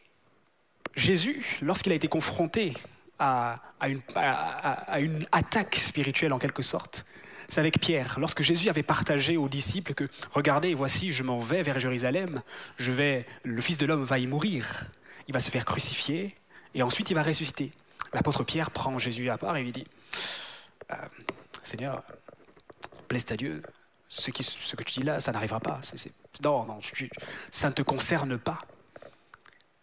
[0.97, 2.75] Jésus, lorsqu'il a été confronté
[3.19, 3.57] à,
[3.87, 7.05] une, attaque spirituelle en quelque sorte,
[7.47, 8.19] c'est avec Pierre.
[8.19, 12.43] Lorsque Jésus avait partagé aux disciples que, regardez, voici, je m'en vais vers Jérusalem,
[12.79, 14.85] je vais, le Fils de l'homme va y mourir,
[15.29, 16.35] il va se faire crucifier,
[16.75, 17.71] et ensuite il va ressusciter.
[18.15, 19.87] L'apôtre Pierre prend Jésus à part et lui dit,
[20.91, 20.95] euh,
[21.63, 22.03] Seigneur,
[23.13, 23.63] plaise à Dieu,
[24.09, 25.81] ce, que tu dis là, ça n'arrivera pas.
[26.43, 26.81] Non, non,
[27.51, 28.59] ça ne te concerne pas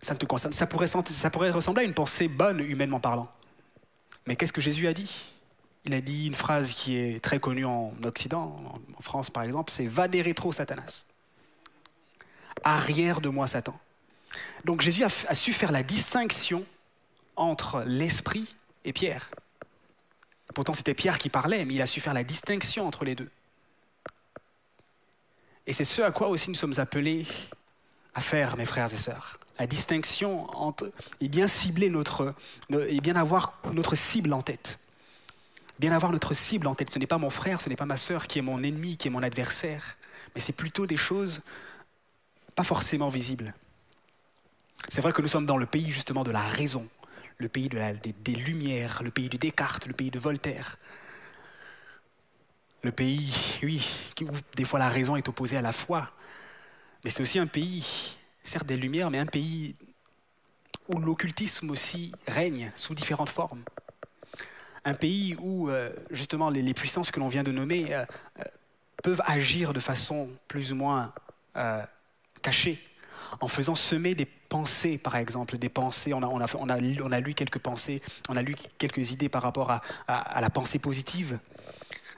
[0.02, 0.54] ça ne te concerne.
[0.54, 3.30] Ça pourrait, ça ressembler à une pensée bonne, humainement parlant.
[4.26, 5.26] Mais qu'est-ce que Jésus a dit?
[5.86, 8.62] Il a dit une phrase qui est très connue en Occident,
[8.98, 10.22] en France par exemple, c'est Va des
[10.52, 11.06] Satanas.
[12.64, 13.78] Arrière de moi, Satan.
[14.66, 16.66] Donc Jésus a su faire la distinction
[17.36, 19.32] entre l'esprit et Pierre.
[20.54, 23.30] Pourtant, c'était Pierre qui parlait, mais il a su faire la distinction entre les deux.
[25.68, 27.28] Et c'est ce à quoi aussi nous sommes appelés
[28.16, 32.34] à faire, mes frères et sœurs la distinction entre, et bien cibler notre,
[32.72, 34.80] et bien avoir notre cible en tête.
[35.80, 36.92] Bien avoir notre cible en tête.
[36.92, 39.10] Ce n'est pas mon frère, ce n'est pas ma sœur qui est mon ennemi, qui
[39.10, 39.98] est mon adversaire,
[40.34, 41.42] mais c'est plutôt des choses
[42.56, 43.54] pas forcément visibles.
[44.88, 46.88] C'est vrai que nous sommes dans le pays justement de la raison,
[47.40, 50.78] le pays des, Lumières, le pays de Descartes, le pays de Voltaire.
[52.84, 53.90] Le pays, oui,
[54.22, 56.12] où des fois la raison est opposée à la foi,
[57.04, 59.76] mais c'est aussi un pays certes des Lumières, mais un pays
[60.88, 63.64] où l'occultisme aussi règne sous différentes formes.
[64.86, 68.06] Un pays où, euh, justement, les, puissances que l'on vient de nommer euh,
[68.40, 68.44] euh,
[69.04, 71.14] peuvent agir de façon plus ou moins
[72.42, 72.80] cachée,
[73.42, 76.14] en faisant semer des pensées, par exemple, des pensées.
[76.14, 79.44] On a, on, a, on, a, lu quelques pensées, on a lu quelques idées par
[79.44, 81.40] rapport à, à, à la pensée positive.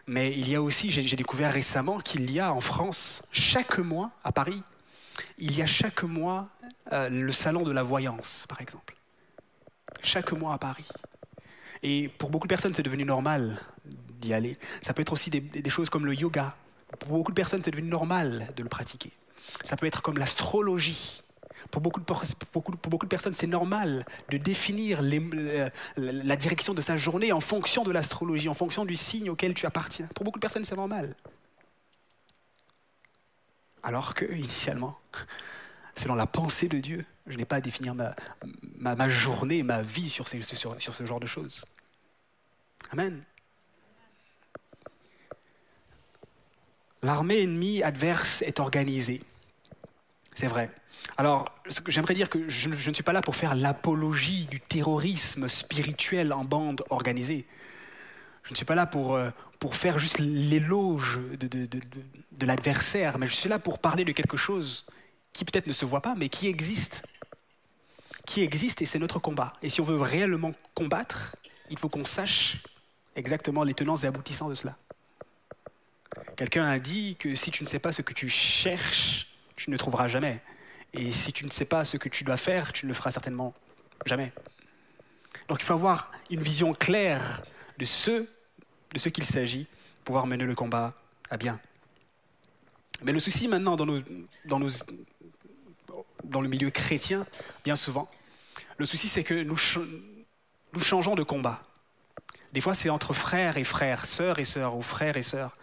[0.07, 4.11] Mais il y a aussi, j'ai découvert récemment qu'il y a en France, chaque mois,
[4.23, 4.63] à Paris,
[5.37, 6.49] il y a chaque mois
[6.91, 8.95] euh, le salon de la voyance, par exemple.
[10.01, 10.87] Chaque mois à Paris.
[11.83, 14.57] Et pour beaucoup de personnes, c'est devenu normal d'y aller.
[14.81, 16.55] Ça peut être aussi des, des, choses comme le yoga.
[16.99, 19.11] Pour beaucoup de personnes, c'est devenu normal de le pratiquer.
[19.63, 21.23] Ça peut être comme l'astrologie.
[21.69, 22.05] Pour beaucoup, de,
[22.53, 25.21] beaucoup, pour beaucoup de personnes, c'est normal de définir les,
[25.97, 29.65] la direction de sa journée en fonction de l'astrologie, en fonction du signe auquel tu
[29.65, 30.07] appartiens.
[30.15, 31.15] Pour beaucoup de personnes, c'est normal.
[33.83, 34.97] Alors que, initialement,
[35.95, 38.15] selon la pensée de Dieu, je n'ai pas à définir ma,
[38.77, 41.65] ma, ma, journée, ma vie sur, ces, sur, sur ce genre de choses.
[42.91, 43.21] Amen.
[47.03, 49.21] L'armée ennemie adverse est organisée.
[50.35, 50.71] C'est vrai.
[51.17, 51.45] Alors,
[51.87, 56.43] j'aimerais dire que je, ne suis pas là pour faire l'apologie du terrorisme spirituel en
[56.43, 57.45] bande organisée.
[58.43, 59.29] Je ne suis pas là pour, euh,
[59.59, 61.67] pour faire juste l'éloge de, de,
[62.31, 64.85] de l'adversaire, mais je suis là pour parler de quelque chose
[65.33, 67.03] qui peut-être ne se voit pas, mais qui existe.
[68.25, 69.53] Qui existe et c'est notre combat.
[69.61, 71.35] Et si on veut réellement combattre,
[71.69, 72.57] il faut qu'on sache
[73.15, 74.77] exactement les tenants et aboutissants de cela.
[76.35, 79.77] Quelqu'un a dit que si tu ne sais pas ce que tu cherches, tu ne
[79.77, 80.41] trouveras jamais.
[80.93, 83.11] Et si tu ne sais pas ce que tu dois faire, tu ne le feras
[83.11, 83.53] certainement
[84.05, 84.33] jamais.
[85.47, 87.41] Donc il faut avoir une vision claire
[87.77, 88.25] de ce,
[88.93, 89.67] de ce qu'il s'agit,
[90.03, 90.93] pouvoir mener le combat
[91.29, 91.59] à bien.
[93.03, 93.99] Mais le souci maintenant dans, nos,
[96.41, 97.25] le milieu chrétien,
[97.63, 98.07] bien souvent,
[98.77, 99.57] le souci c'est que nous,
[100.73, 101.63] nous changeons de combat.
[102.53, 105.55] Des fois c'est entre frères et frères, sœurs et sœurs, ou frères et sœurs.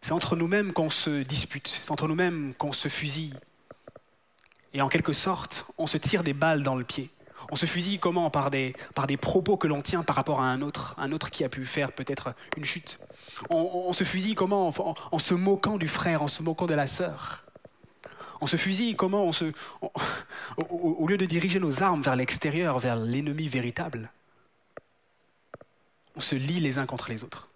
[0.00, 3.34] C'est entre nous-mêmes qu'on se dispute, c'est entre nous-mêmes qu'on se fusille.
[4.74, 7.10] Et en quelque sorte, on se tire des balles dans le pied.
[7.50, 10.46] On se fusille comment par des, par des propos que l'on tient par rapport à
[10.46, 12.98] un autre, un autre qui a pu faire peut-être une chute.
[13.50, 17.44] On, se fusille comment en, se moquant du frère, en se moquant de la sœur.
[18.40, 19.52] On se fusille comment on se,
[20.56, 24.10] au lieu de diriger nos armes vers l'extérieur, vers l'ennemi véritable,
[26.16, 27.51] on se lie les uns contre les autres.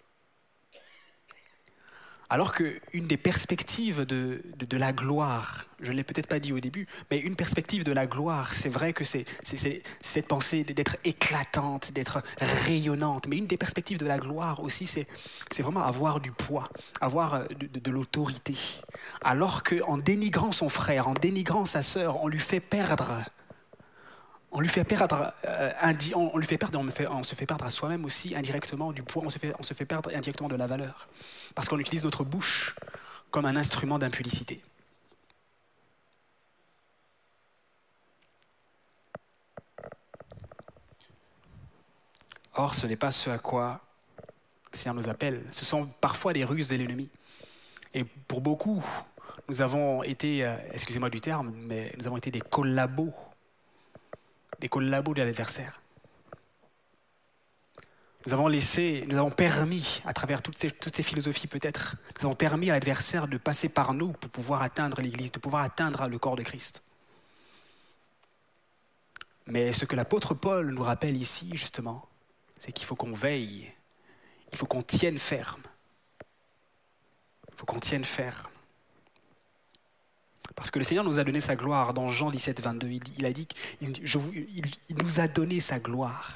[2.29, 4.41] Alors qu'une des perspectives de,
[4.73, 8.05] la gloire, je ne l'ai peut-être pas dit au début, mais une perspective de la
[8.05, 9.25] gloire, c'est vrai que c'est
[10.01, 15.07] cette pensée d'être éclatante, d'être rayonnante, mais une des perspectives de la gloire aussi, c'est
[15.61, 16.65] vraiment avoir du poids,
[16.99, 18.55] avoir euh, de, de l'autorité.
[19.21, 23.23] Alors qu'en dénigrant son frère, en dénigrant sa sœur, on lui fait perdre
[24.57, 25.33] on lui fait perdre,
[27.21, 29.85] se fait perdre à soi-même aussi indirectement du poids, on se, fait, on se fait
[29.85, 31.09] perdre indirectement de la valeur.
[31.53, 32.75] Parce qu'on utilise notre bouche
[33.29, 34.63] comme un instrument d'impudicité.
[42.55, 43.81] Or, ce n'est pas ce à quoi
[44.71, 45.43] le Seigneur nous appelle.
[45.51, 47.09] Ce sont parfois des ruses de l'ennemi.
[47.93, 48.83] Et pour beaucoup,
[49.49, 53.13] nous avons été, euh, excusez-moi du terme, mais nous avons été des collabos
[54.59, 55.81] des collabos de l'adversaire.
[58.25, 62.25] Nous avons laissé, nous avons permis, à travers toutes ces, toutes ces philosophies peut-être, nous
[62.25, 66.09] avons permis à l'adversaire de passer par nous pour pouvoir atteindre l'Église, de pouvoir atteindre
[66.09, 66.83] le corps de Christ.
[69.45, 72.05] Mais ce que l'apôtre Paul nous rappelle ici, justement,
[72.59, 73.71] c'est qu'il faut qu'on veille,
[74.51, 75.63] il faut qu'on tienne ferme.
[77.49, 78.51] Il faut qu'on tienne ferme.
[80.55, 81.93] Parce que le Seigneur nous a donné sa gloire.
[81.93, 82.87] Dans Jean 17, 22,
[83.17, 83.93] il, a dit qu'il
[84.97, 86.33] nous a donné sa gloire.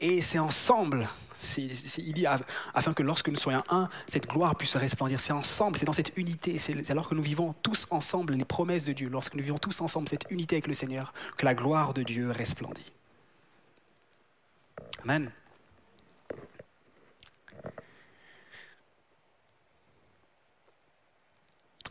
[0.00, 1.08] Et c'est ensemble,
[1.56, 2.26] il dit,
[2.74, 5.18] afin que lorsque nous soyons un, cette gloire puisse se resplendir.
[5.18, 8.84] C'est ensemble, c'est dans cette unité, c'est alors que nous vivons tous ensemble les promesses
[8.84, 11.94] de Dieu, lorsque nous vivons tous ensemble cette unité avec le Seigneur, que la gloire
[11.94, 12.92] de Dieu resplendit.
[15.04, 15.30] Amen.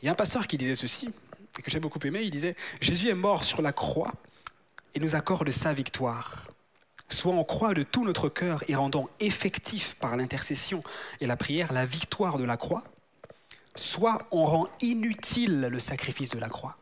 [0.01, 1.09] Il y a un pasteur qui disait ceci,
[1.57, 4.11] et que j'ai beaucoup aimé, il disait, Jésus est mort sur la croix
[4.93, 6.47] et nous accorde sa victoire.
[7.09, 10.83] Soit on croit de tout notre cœur et rendons effectif par l'intercession
[11.21, 12.83] et la prière la victoire de la croix,
[13.75, 16.77] soit on rend inutile le sacrifice de la croix.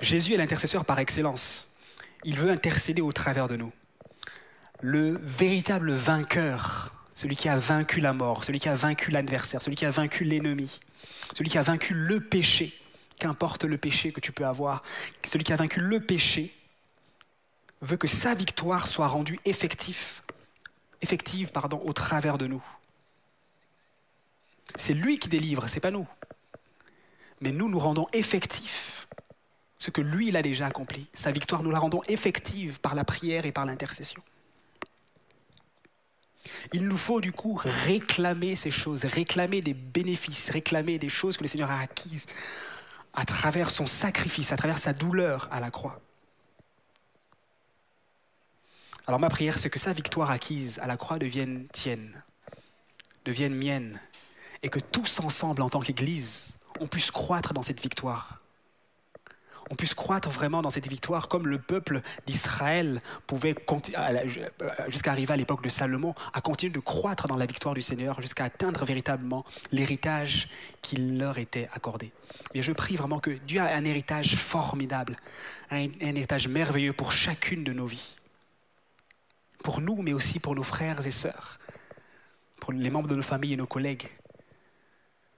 [0.00, 1.68] Jésus est l'intercesseur par excellence.
[2.24, 3.72] Il veut intercéder au travers de nous.
[4.80, 9.76] Le véritable vainqueur celui qui a vaincu la mort, celui qui a vaincu l'adversaire, celui
[9.76, 10.80] qui a vaincu l'ennemi,
[11.34, 12.72] celui qui a vaincu le péché,
[13.18, 14.82] qu'importe le péché que tu peux avoir,
[15.24, 16.54] celui qui a vaincu le péché,
[17.80, 20.22] veut que sa victoire soit rendue effective,
[21.00, 21.50] effective
[21.84, 22.62] au travers de nous.
[24.76, 26.06] C'est lui qui délivre, c'est pas nous.
[27.40, 29.08] Mais nous, nous rendons effectif
[29.78, 31.08] ce que lui, il a déjà accompli.
[31.12, 34.22] Sa victoire, nous la rendons effective par la prière et par l'intercession.
[36.72, 41.42] Il nous faut du coup réclamer ces choses, réclamer des bénéfices, réclamer des choses que
[41.42, 42.26] le Seigneur a acquises
[43.14, 46.00] à travers son sacrifice, à travers sa douleur à la croix.
[49.06, 52.22] Alors ma prière, c'est que sa victoire acquise à la croix devienne tienne,
[53.24, 54.00] devienne mienne,
[54.62, 58.41] et que tous ensemble, en tant qu'Église, on puisse croître dans cette victoire
[59.72, 63.54] on puisse croître vraiment dans cette victoire comme le peuple d'Israël pouvait,
[64.88, 68.20] jusqu'à arriver à l'époque de Salomon, à continuer de croître dans la victoire du Seigneur
[68.20, 70.50] jusqu'à atteindre véritablement l'héritage
[70.82, 72.12] qui leur était accordé.
[72.52, 75.16] Et je prie vraiment que Dieu a un héritage formidable,
[75.70, 78.16] un, un héritage merveilleux pour chacune de nos vies.
[79.64, 81.58] Pour nous, mais aussi pour nos frères et sœurs,
[82.60, 84.10] pour les membres de nos familles et nos collègues.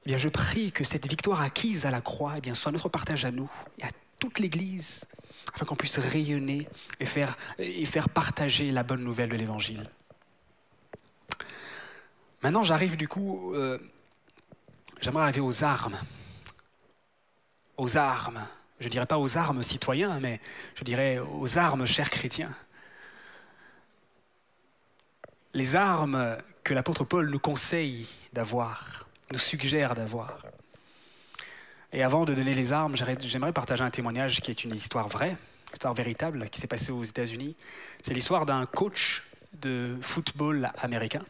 [0.07, 2.89] eh bien, je prie que cette victoire acquise à la croix eh bien, soit notre
[2.89, 5.07] partage à nous et à toute l'Église,
[5.55, 6.69] afin qu'on puisse rayonner
[7.01, 7.37] et faire,
[8.09, 9.89] partager la bonne nouvelle de l'Évangile.
[12.43, 13.79] Maintenant, j'arrive du coup, euh,
[15.01, 15.99] j'aimerais arriver aux armes.
[17.77, 18.47] Aux armes.
[18.81, 20.41] Je ne dirais pas aux armes citoyens, mais
[20.75, 22.55] je dirais aux armes, chers chrétiens.
[25.55, 30.39] Les armes que l'apôtre Paul nous conseille d'avoir, nous suggère d'avoir.
[31.95, 35.31] Et avant de donner les armes, j'aimerais partager un témoignage qui est une histoire vraie,
[35.31, 37.57] une histoire véritable, qui s'est passée aux États-Unis.
[38.03, 39.23] C'est l'histoire d'un coach
[39.63, 41.23] de football américain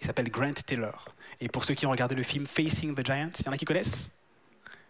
[0.00, 1.08] il s'appelle Grant Taylor.
[1.40, 3.58] Et pour ceux qui ont regardé le film Facing the Giants, il y en a
[3.58, 4.10] qui connaissent?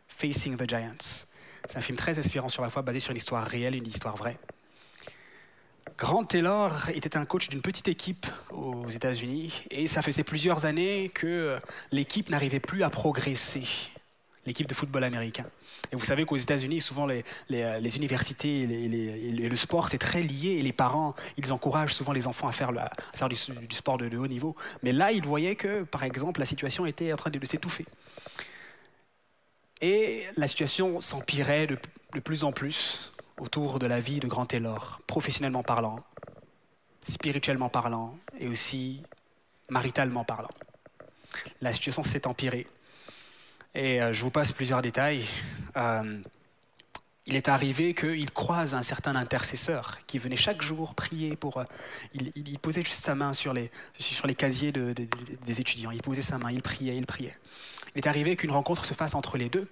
[0.08, 1.26] Facing the Giants.
[1.66, 4.16] C'est un film très inspirant sur la foi, basé sur une histoire réelle, une histoire
[4.16, 4.38] vraie.
[5.98, 11.08] Grant Taylor était un coach d'une petite équipe aux États-Unis et ça faisait plusieurs années
[11.08, 11.58] que
[11.90, 13.66] l'équipe n'arrivait plus à progresser
[14.46, 15.44] l'équipe de football américain.
[15.92, 20.56] Et vous savez qu'aux États-Unis, souvent les, les, universités et, le sport, c'est très lié.
[20.58, 22.72] Et les parents, ils encouragent souvent les enfants à faire,
[23.14, 23.36] faire du,
[23.70, 24.56] sport de, haut niveau.
[24.82, 27.86] Mais là, ils voyaient que, par exemple, la situation était en train de, s'étouffer.
[29.80, 31.78] Et la situation s'empirait de,
[32.14, 36.00] de plus en plus autour de la vie de Grand Taylor, professionnellement parlant,
[37.02, 39.02] spirituellement parlant et aussi
[39.68, 40.50] maritalement parlant.
[41.60, 42.66] La situation s'est empirée.
[43.76, 45.26] Et euh, je vous passe plusieurs détails.
[45.76, 46.18] Euh,
[47.26, 51.58] il est arrivé qu'il croise un certain intercesseur qui venait chaque jour prier pour.
[51.58, 51.64] Euh,
[52.14, 55.90] il, posait juste sa main sur les, sur les casiers des étudiants.
[55.90, 57.36] Il posait sa main, il priait, il priait.
[57.94, 59.68] Il est arrivé qu'une rencontre se fasse entre les deux.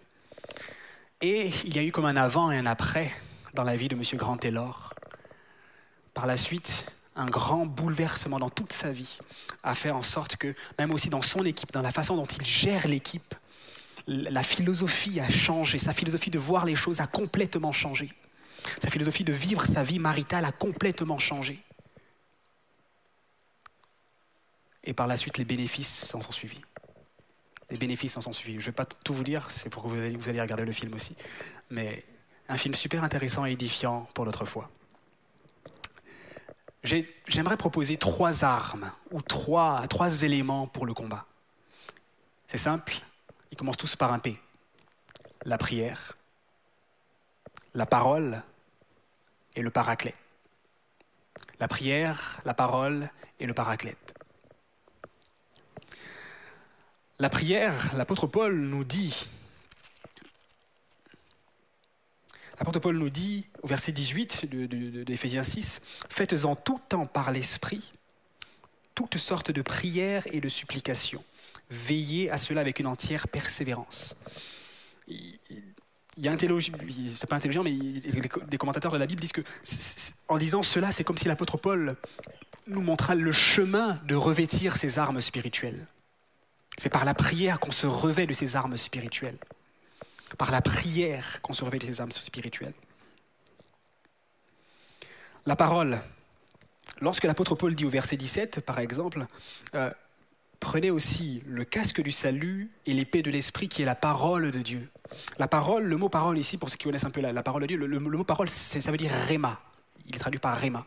[1.22, 3.10] Et il y a eu comme un avant et un après
[3.54, 4.02] dans la vie de M.
[4.16, 4.92] Grand Taylor.
[6.12, 9.18] Par la suite, un grand bouleversement dans toute sa vie
[9.62, 12.44] a fait en sorte que, même aussi dans son équipe, dans la façon dont il
[12.44, 13.34] gère l'équipe,
[14.06, 18.12] la philosophie a changé, sa philosophie de voir les choses a complètement changé.
[18.82, 21.62] Sa philosophie de vivre sa vie maritale a complètement changé.
[24.84, 26.60] Et par la suite, les bénéfices s'en sont suivis.
[27.70, 28.54] Les bénéfices s'en sont suivis.
[28.54, 30.92] Je ne vais pas tout vous dire, c'est pour que vous allez, regarder le film
[30.94, 31.16] aussi.
[31.70, 32.04] Mais
[32.48, 34.70] un film super intéressant et édifiant pour notre foi.
[37.26, 41.26] J'aimerais proposer trois armes ou trois éléments pour le combat.
[42.46, 43.00] C'est simple,
[43.54, 44.36] ils commencent tous par un P.
[45.44, 46.18] La prière,
[47.72, 48.42] la parole
[49.54, 50.16] et le paraclet.
[51.60, 54.12] La prière, la parole et le paraclète.
[57.20, 59.28] La prière, l'apôtre Paul nous dit,
[62.58, 64.46] l'apôtre Paul nous dit au verset 18
[65.04, 65.80] d'Éphésiens de, 6,
[66.10, 67.92] Faites-en tout temps par l'Esprit
[68.96, 71.22] toutes sortes de prières et de supplications
[71.74, 74.16] veillez à cela avec une entière persévérance.
[75.08, 75.38] Il,
[76.16, 79.42] y a un c'est pas un théologien, mais des commentateurs de la Bible disent que,
[80.28, 81.96] en disant cela, c'est comme si l'apôtre Paul
[82.66, 85.86] nous montra le chemin de revêtir ses armes spirituelles.
[86.78, 89.38] C'est par la prière qu'on se revêt de ses armes spirituelles.
[90.38, 92.74] Par la prière qu'on se revêt de ses armes spirituelles.
[95.46, 95.98] La parole.
[97.00, 99.26] Lorsque l'apôtre Paul dit au verset 17, par exemple,
[99.74, 99.90] euh,
[100.64, 104.60] prenez aussi le casque du salut et l'épée de l'esprit qui est la parole de
[104.60, 104.88] Dieu.
[105.38, 107.66] La parole, le mot parole ici, pour ceux qui connaissent un peu la, parole de
[107.66, 109.60] Dieu, le, mot parole, ça veut dire rema.
[110.06, 110.86] Il est traduit par rema.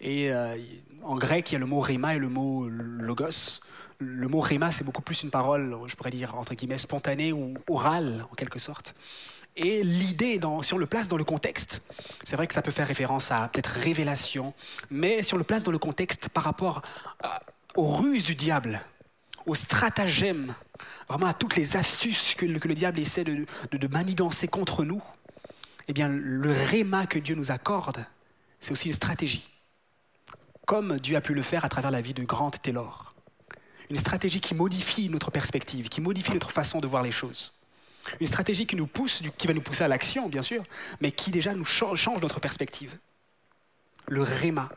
[0.00, 0.56] Et euh,
[1.04, 3.60] en grec, il y a le mot rema et le mot logos.
[4.00, 7.54] Le mot rema, c'est beaucoup plus une parole, je pourrais dire, entre guillemets, spontanée ou
[7.68, 8.96] orale, en quelque sorte.
[9.56, 11.80] Et l'idée, si on le place dans le contexte,
[12.24, 14.52] c'est vrai que ça peut faire référence à peut-être révélation,
[14.90, 16.82] mais si on le place dans le contexte par rapport
[17.22, 17.40] à,
[17.74, 18.80] aux ruses du diable,
[19.46, 20.54] aux stratagèmes,
[21.08, 25.02] vraiment à toutes les astuces que le, diable essaie de, manigancer contre nous,
[25.88, 28.06] eh bien, le réma que Dieu nous accorde,
[28.60, 29.48] c'est aussi une stratégie.
[30.66, 33.14] Comme Dieu a pu le faire à travers la vie de Grant Taylor.
[33.90, 37.52] Une stratégie qui modifie notre perspective, qui modifie notre façon de voir les choses.
[38.20, 40.62] Une stratégie qui nous pousse, qui va nous pousser à l'action, bien sûr,
[41.02, 42.96] mais qui déjà nous change notre perspective.
[44.08, 44.70] Le réma,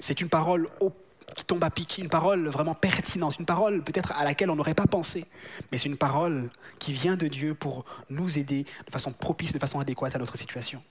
[0.00, 0.90] c'est une parole au
[1.36, 4.74] qui tombe à pic, une parole vraiment pertinente, une parole peut-être à laquelle on n'aurait
[4.74, 5.24] pas pensé,
[5.70, 9.58] mais c'est une parole qui vient de Dieu pour nous aider de façon propice, de
[9.58, 10.82] façon adéquate à notre situation.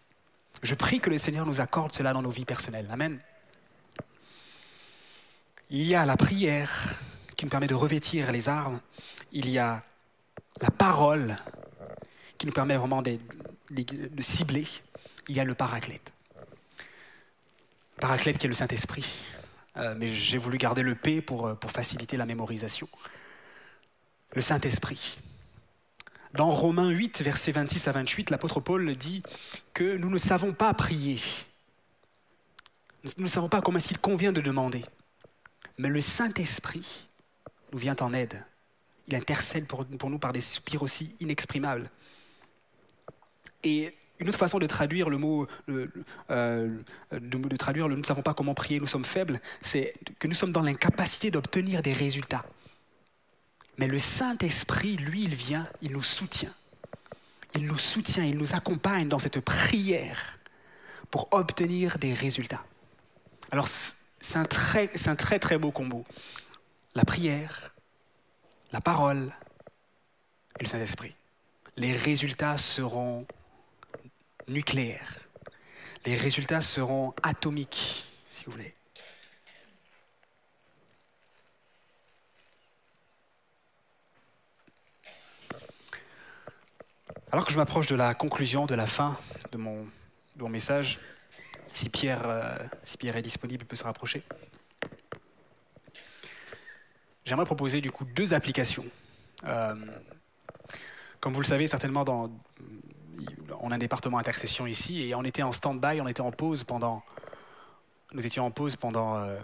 [0.62, 2.88] Je prie que le Seigneur nous accorde cela dans nos vies personnelles.
[2.92, 3.20] Amen.
[5.70, 6.96] Il y a la prière
[7.36, 8.80] qui nous permet de revêtir les armes.
[9.32, 9.84] Il y a
[10.62, 11.36] la parole
[12.38, 13.18] qui nous permet vraiment de,
[13.72, 14.68] de cibler.
[15.28, 16.12] Il y a le paraclète.
[18.00, 19.06] Paraclète qui est le Saint-Esprit.
[19.78, 22.88] Euh, mais j'ai voulu garder le P pour, euh, pour faciliter la mémorisation.
[24.36, 25.20] le Saint-Esprit.
[26.34, 29.22] Dans Romains 8, versets 26 à 28, l'apôtre Paul dit
[29.76, 31.20] que nous ne savons pas prier.
[33.04, 34.84] Nous ne savons pas comment est-ce qu'il convient de demander.
[35.78, 37.08] Mais le Saint-Esprit
[37.72, 38.44] nous vient en aide.
[39.08, 41.90] Il intercède pour, nous par des soupirs aussi inexprimables.
[43.64, 43.94] Et
[44.24, 45.88] une autre façon de traduire le mot, euh,
[47.12, 50.34] de, traduire le nous ne savons pas comment prier, nous sommes faibles, c'est que nous
[50.34, 52.46] sommes dans l'incapacité d'obtenir des résultats.
[53.78, 56.54] Mais le Saint-Esprit, lui, il vient, il nous soutient.
[57.56, 60.40] Il nous soutient, il nous accompagne dans cette prière
[61.12, 62.64] pour obtenir des résultats.
[63.52, 66.06] Alors, c'est un très, un très, très beau combo.
[66.96, 67.74] La prière,
[68.72, 69.34] la parole
[70.60, 71.14] et le Saint-Esprit.
[71.76, 73.26] Les résultats seront
[74.48, 75.20] nucléaires.
[76.06, 78.74] Les résultats seront atomiques, si vous voulez.
[87.32, 89.18] Alors que je m'approche de la conclusion, de la fin
[89.52, 89.88] de mon,
[90.50, 91.00] message,
[91.72, 94.22] si Pierre, euh, si Pierre est disponible, il peut se rapprocher.
[97.26, 98.86] J'aimerais proposer du coup deux applications.
[99.46, 99.74] Euh,
[101.20, 102.30] comme vous le savez certainement, dans,
[103.62, 106.64] on a un département intercession ici et on était en stand-by, on était en pause
[106.64, 107.04] pendant,
[108.14, 109.38] nous étions en pause pendant euh,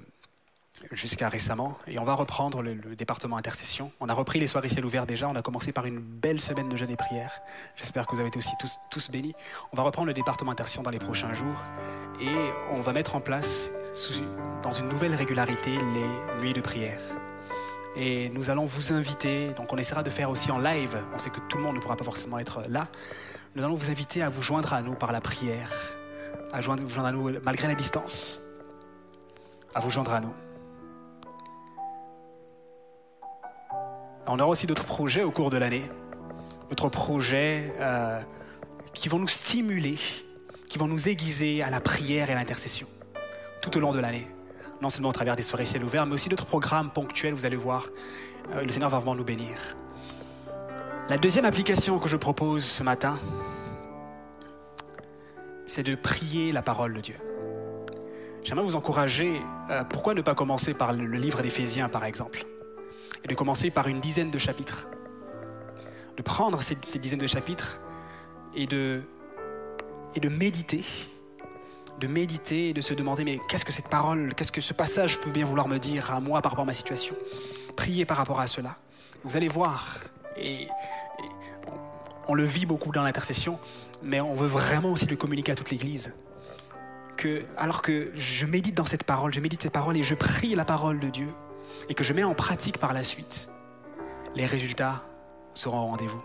[0.92, 1.78] jusqu'à récemment.
[1.88, 3.92] Et on va reprendre le, département intercession.
[4.00, 5.28] On a repris les soirées ciel ouvert déjà.
[5.28, 7.32] On a commencé par une belle semaine de jeûne et prière.
[7.76, 9.34] J'espère que vous avez été aussi tous, tous bénis.
[9.72, 11.64] On va reprendre le département intercession dans les prochains jours.
[12.22, 12.36] Et
[12.72, 13.72] on va mettre en place,
[14.64, 17.00] dans une nouvelle régularité, les nuits de prière.
[17.96, 21.30] Et nous allons vous inviter, donc on essaiera de faire aussi en live, on sait
[21.30, 22.88] que tout le monde ne pourra pas forcément être là,
[23.56, 25.72] nous allons vous inviter à vous joindre à nous par la prière,
[26.54, 28.42] à vous joindre à nous malgré la distance,
[29.74, 30.34] à vous joindre à nous.
[34.28, 35.84] On aura aussi d'autres projets au cours de l'année,
[36.70, 38.22] d'autres projets euh,
[38.94, 39.98] qui vont nous stimuler,
[40.70, 42.88] qui vont nous aiguiser à la prière et à l'intercession
[43.62, 44.28] tout au long de l'année.
[44.82, 47.58] Non seulement au travers des soirées ciel ouvert, mais aussi d'autres programmes ponctuels, vous allez
[47.58, 47.88] voir.
[48.54, 49.58] Euh, le Seigneur va vraiment nous bénir.
[51.10, 53.18] La deuxième application que je propose ce matin,
[55.66, 57.16] c'est de prier la parole de Dieu.
[58.44, 59.42] J'aimerais vous encourager,
[59.72, 62.46] euh, pourquoi ne pas commencer par le livre d'Éphésiens par exemple
[63.24, 64.88] et de commencer par une dizaine de chapitres.
[66.16, 67.82] De prendre ces, dizaines de chapitres
[68.56, 69.02] et de,
[70.30, 70.86] méditer,
[72.00, 75.20] de méditer et de se demander mais qu'est-ce que cette parole, qu'est-ce que ce passage
[75.20, 77.16] peut bien vouloir me dire à moi par rapport à ma situation?
[77.76, 78.76] Priez par rapport à cela.
[79.24, 79.98] Vous allez voir,
[80.38, 80.68] et,
[82.28, 83.60] on le vit beaucoup dans l'intercession,
[84.04, 86.16] mais on veut vraiment aussi le communiquer à toute l'Église.
[87.18, 90.56] Que, alors que je médite dans cette parole, je médite cette parole et je prie
[90.56, 91.28] la parole de Dieu,
[91.90, 93.50] et que je mets en pratique par la suite,
[94.36, 95.04] les résultats
[95.54, 96.22] seront au rendez-vous.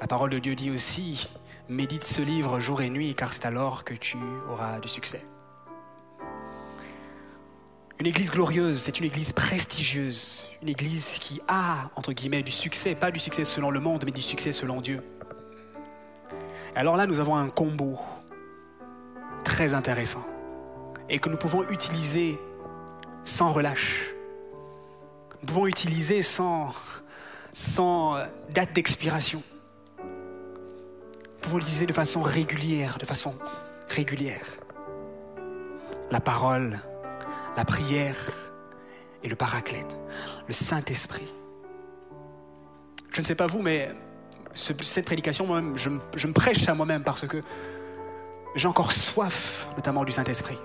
[0.00, 1.28] La parole de Dieu dit aussi,
[1.68, 4.16] médite ce livre jour et nuit, car c'est alors que tu
[4.48, 5.26] auras du succès.
[8.00, 12.94] Une église glorieuse, c'est une église prestigieuse, une église qui a, entre guillemets, du succès,
[12.94, 15.02] pas du succès selon le monde, mais du succès selon Dieu.
[16.74, 17.98] alors là, nous avons un combo
[19.44, 20.24] très intéressant
[21.10, 22.40] et que nous pouvons utiliser
[23.24, 24.14] sans relâche.
[25.42, 26.72] Nous pouvons utiliser sans,
[28.16, 29.42] euh, date d'expiration.
[29.98, 33.34] Nous pouvons l'utiliser de façon régulière, de façon
[33.90, 34.46] régulière.
[36.10, 36.80] La parole,
[37.60, 38.16] la prière
[39.22, 39.94] et le paraclète,
[40.48, 41.30] le Saint-Esprit.
[43.12, 43.90] Je ne sais pas vous, mais
[44.54, 47.42] cette prédication, moi-même, je, me prêche à moi-même parce que
[48.56, 50.58] j'ai encore soif, notamment du Saint-Esprit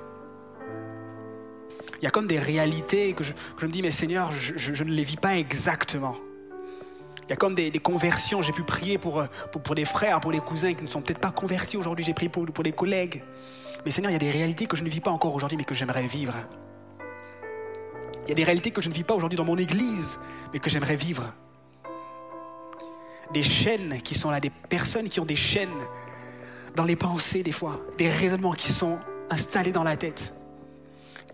[2.02, 5.04] il y a comme des réalités que je, me dis, mais Seigneur, je, ne les
[5.04, 6.16] vis pas exactement.
[7.24, 8.42] Il y a comme des, conversions.
[8.42, 9.24] J'ai pu prier pour,
[9.64, 12.06] pour, des frères, pour les cousins qui ne sont peut-être pas convertis aujourd'hui.
[12.06, 13.24] J'ai prié pour, pour des collègues.
[13.86, 15.64] Mais Seigneur, il y a des réalités que je ne vis pas encore aujourd'hui, mais
[15.64, 16.36] que j'aimerais vivre.
[18.26, 20.20] Il y a des réalités que je ne vis pas aujourd'hui dans mon église,
[20.52, 21.34] mais que j'aimerais vivre.
[23.34, 25.70] Des chaînes qui sont là, des personnes qui ont des chaînes
[26.76, 29.00] dans les pensées des fois, des raisonnements qui sont
[29.30, 30.34] installés dans la tête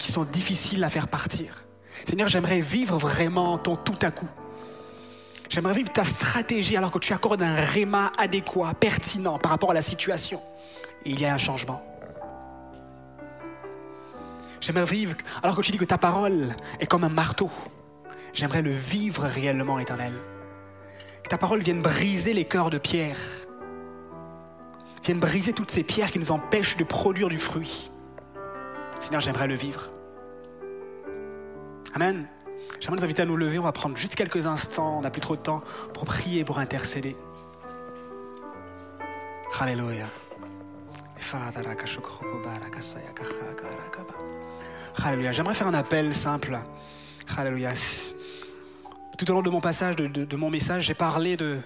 [0.01, 1.63] qui sont difficiles à faire partir.
[2.07, 4.27] Seigneur, j'aimerais vivre vraiment ton tout à coup.
[5.47, 9.73] J'aimerais vivre ta stratégie alors que tu accordes un réma adéquat, pertinent par rapport à
[9.75, 10.41] la situation.
[11.05, 11.83] Il y a un changement.
[14.61, 17.49] J'aimerais vivre alors que tu dis que ta parole est comme un marteau.
[18.33, 20.13] J'aimerais le vivre réellement, éternel.
[21.23, 23.17] Que ta parole vienne briser les cœurs de pierre.
[25.03, 27.91] Vienne briser toutes ces pierres qui nous empêchent de produire du fruit.
[28.99, 29.89] Seigneur, j'aimerais le vivre.
[31.95, 32.27] Amen.
[32.79, 33.57] J'aimerais nous inviter à nous lever.
[33.57, 34.99] On va prendre juste quelques instants.
[34.99, 35.57] On n'a plus trop de temps
[35.95, 37.17] pour prier, pour intercéder.
[39.59, 40.07] Alléluia.
[44.97, 45.31] Alléluia.
[45.31, 46.59] J'aimerais faire un appel simple.
[47.37, 47.73] Alléluia.
[49.17, 51.59] Tout au long de mon passage, de, mon message, j'ai parlé de,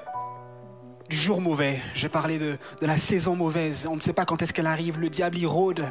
[1.10, 1.80] du jour mauvais.
[1.96, 3.88] J'ai parlé de, de la saison mauvaise.
[3.90, 5.00] On ne sait pas quand est-ce qu'elle arrive.
[5.00, 5.86] Le diable, il rôde.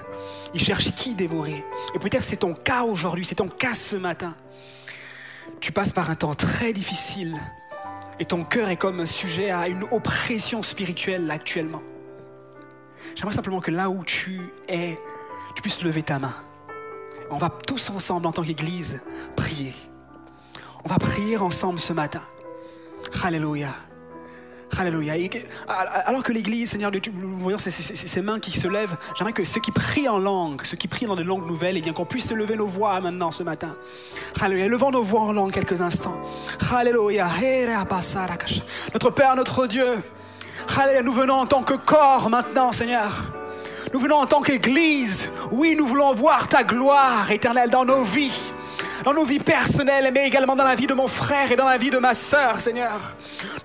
[0.54, 1.64] Il cherche qui dévorer.
[1.94, 4.34] Et peut-être c'est ton cas aujourd'hui, c'est ton cas ce matin.
[5.60, 7.34] Tu passes par un temps très difficile.
[8.20, 11.82] Et ton cœur est comme sujet à une oppression spirituelle actuellement.
[13.16, 14.98] J'aimerais simplement que là où tu es,
[15.56, 16.32] tu puisses lever ta main.
[17.30, 19.02] On va tous ensemble, en tant qu'Église,
[19.36, 19.74] prier.
[20.84, 22.22] On va prier ensemble ce matin.
[23.22, 23.70] Alléluia.
[24.76, 25.14] Alléluia.
[26.06, 29.70] Alors que l'Église, Seigneur, nous voyons ces mains qui se lèvent, j'aimerais que ceux qui
[29.70, 32.56] prient en langue, ceux qui prient dans des langues nouvelles, eh bien qu'on puisse lever
[32.56, 33.76] nos voix maintenant ce matin.
[34.40, 34.68] Alléluia.
[34.68, 36.20] Levons nos voix en langue quelques instants.
[36.72, 37.28] Alléluia.
[38.92, 40.02] Notre Père, notre Dieu.
[40.76, 41.02] Alléluia.
[41.02, 43.32] Nous venons en tant que corps maintenant, Seigneur.
[43.94, 45.30] Nous venons en tant qu'Église.
[45.52, 48.52] Oui, nous voulons voir ta gloire éternelle dans nos vies.
[49.04, 51.76] Dans nos vies personnelles, mais également dans la vie de mon frère et dans la
[51.76, 52.98] vie de ma sœur, Seigneur.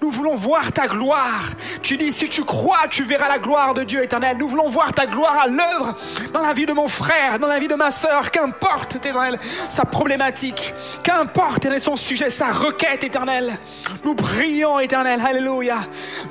[0.01, 1.49] Nous voulons voir ta gloire.
[1.81, 4.37] Tu dis, si tu crois, tu verras la gloire de Dieu éternel.
[4.37, 5.95] Nous voulons voir ta gloire à l'œuvre
[6.33, 8.31] dans la vie de mon frère, dans la vie de ma sœur.
[8.31, 10.73] Qu'importe, éternel, sa problématique.
[11.03, 13.53] Qu'importe, éternel, son sujet, sa requête, éternelle.
[14.03, 15.21] Nous prions, éternel.
[15.25, 15.77] Alléluia.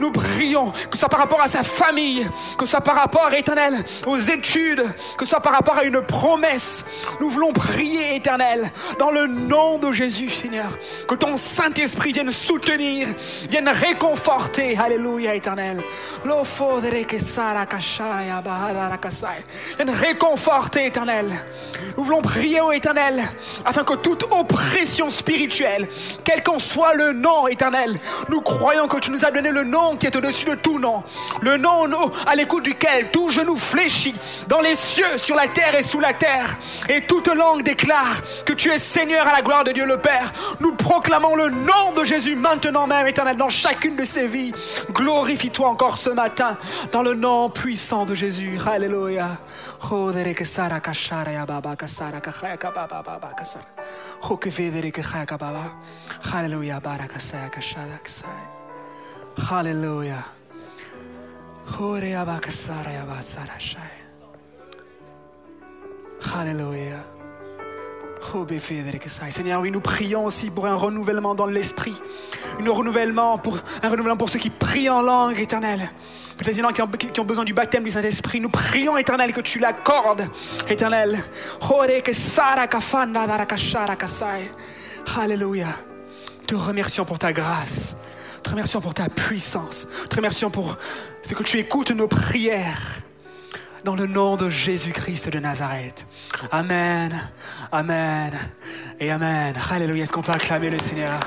[0.00, 2.28] Nous prions, que ce soit par rapport à sa famille,
[2.58, 4.84] que ce soit par rapport, éternel, aux études,
[5.16, 6.84] que ce soit par rapport à une promesse.
[7.20, 10.70] Nous voulons prier, éternel, dans le nom de Jésus, Seigneur.
[11.06, 13.08] Que ton Saint-Esprit vienne soutenir,
[13.48, 14.76] vienne réconforter.
[14.76, 15.82] Alléluia, éternel.
[19.76, 21.26] Vienne réconforter, éternel.
[21.96, 23.22] Nous voulons prier, ô éternel,
[23.64, 25.88] afin que toute oppression spirituelle,
[26.24, 29.96] quel qu'en soit le nom, éternel, nous croyons que tu nous as donné le nom
[29.96, 31.02] qui est au-dessus de tout nom.
[31.40, 34.14] Le nom au- à l'écoute duquel tout genou fléchit
[34.48, 36.58] dans les cieux, sur la terre et sous la terre.
[36.88, 40.32] Et toute langue déclare que tu es Seigneur à la gloire de Dieu le Père.
[40.60, 44.52] Nous proclamons le nom de Jésus maintenant même, éternel, dans chacune de ses vies.
[44.92, 46.56] Glorifie-toi encore ce matin
[46.92, 48.58] dans le nom puissant de Jésus.
[48.66, 49.36] Alléluia.
[49.80, 50.44] Rodere que
[69.30, 71.94] Seigneur, oui, nous prions aussi pour un renouvellement dans l'esprit.
[72.60, 75.90] Un renouvellement pour, un renouvellement pour ceux qui prient en langue, éternel.
[76.36, 78.40] Peut-être a qui ont, besoin du baptême du Saint-Esprit.
[78.40, 80.28] Nous prions, éternel, que tu l'accordes,
[80.68, 81.18] éternel.
[83.96, 84.52] Kasai.
[85.20, 85.68] Alléluia.
[86.46, 87.96] Te remercions pour ta grâce.
[88.42, 89.86] Te remercions pour ta puissance.
[90.08, 90.76] Te remercions pour
[91.22, 93.02] ce que tu écoutes nos prières.
[93.84, 96.06] Dans le nom de Jésus-Christ de Nazareth.
[96.50, 97.18] Amen,
[97.70, 98.32] Amen
[98.98, 99.54] et Amen.
[99.70, 100.02] Alléluia.
[100.02, 101.18] Est-ce qu'on peut acclamer le Seigneur?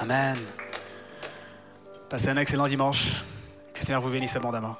[0.00, 0.36] Amen.
[2.08, 3.24] Passez un excellent dimanche.
[3.74, 4.76] Que le Seigneur vous bénisse abondamment.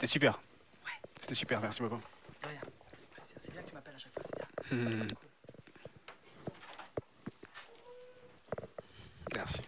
[0.00, 0.40] C'était super.
[1.20, 2.00] C'était super, merci beaucoup.
[3.36, 4.22] C'est bien que tu m'appelles à chaque fois,
[4.66, 5.06] c'est bien.
[9.34, 9.60] Merci.